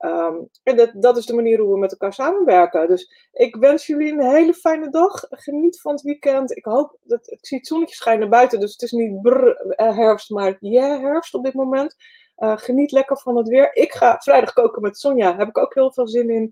Um, 0.05 0.49
en 0.63 0.77
dat, 0.77 0.91
dat 0.93 1.17
is 1.17 1.25
de 1.25 1.33
manier 1.33 1.59
hoe 1.59 1.73
we 1.73 1.79
met 1.79 1.91
elkaar 1.91 2.13
samenwerken. 2.13 2.87
Dus 2.87 3.29
ik 3.31 3.55
wens 3.55 3.87
jullie 3.87 4.11
een 4.11 4.29
hele 4.29 4.53
fijne 4.53 4.89
dag. 4.89 5.25
Geniet 5.29 5.81
van 5.81 5.91
het 5.91 6.01
weekend. 6.01 6.57
Ik 6.57 6.65
hoop 6.65 6.97
dat 7.03 7.31
ik 7.31 7.45
zie 7.45 7.57
het 7.57 7.67
zonnetje 7.67 7.95
schijnen 7.95 8.29
buiten, 8.29 8.59
dus 8.59 8.71
het 8.71 8.81
is 8.81 8.91
niet 8.91 9.21
brr, 9.21 9.55
herfst, 9.75 10.29
maar 10.29 10.57
yeah, 10.59 11.01
herfst 11.01 11.33
op 11.33 11.43
dit 11.43 11.53
moment. 11.53 11.95
Uh, 12.37 12.57
geniet 12.57 12.91
lekker 12.91 13.17
van 13.17 13.37
het 13.37 13.47
weer. 13.47 13.75
Ik 13.75 13.93
ga 13.93 14.17
vrijdag 14.19 14.53
koken 14.53 14.81
met 14.81 14.97
Sonja. 14.97 15.29
Daar 15.29 15.39
heb 15.39 15.47
ik 15.47 15.57
ook 15.57 15.73
heel 15.73 15.93
veel 15.93 16.07
zin 16.07 16.29
in. 16.29 16.51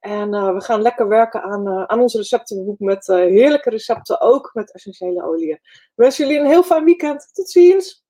En 0.00 0.34
uh, 0.34 0.52
we 0.54 0.60
gaan 0.60 0.82
lekker 0.82 1.08
werken 1.08 1.42
aan, 1.42 1.68
uh, 1.68 1.84
aan 1.84 2.00
ons 2.00 2.14
receptenboek 2.14 2.78
met 2.78 3.06
heerlijke 3.06 3.70
recepten, 3.70 4.20
ook 4.20 4.50
met 4.54 4.72
essentiële 4.72 5.22
oliën. 5.24 5.58
Ik 5.62 5.92
wens 5.94 6.16
jullie 6.16 6.38
een 6.38 6.46
heel 6.46 6.62
fijn 6.62 6.84
weekend. 6.84 7.30
Tot 7.32 7.50
ziens! 7.50 8.04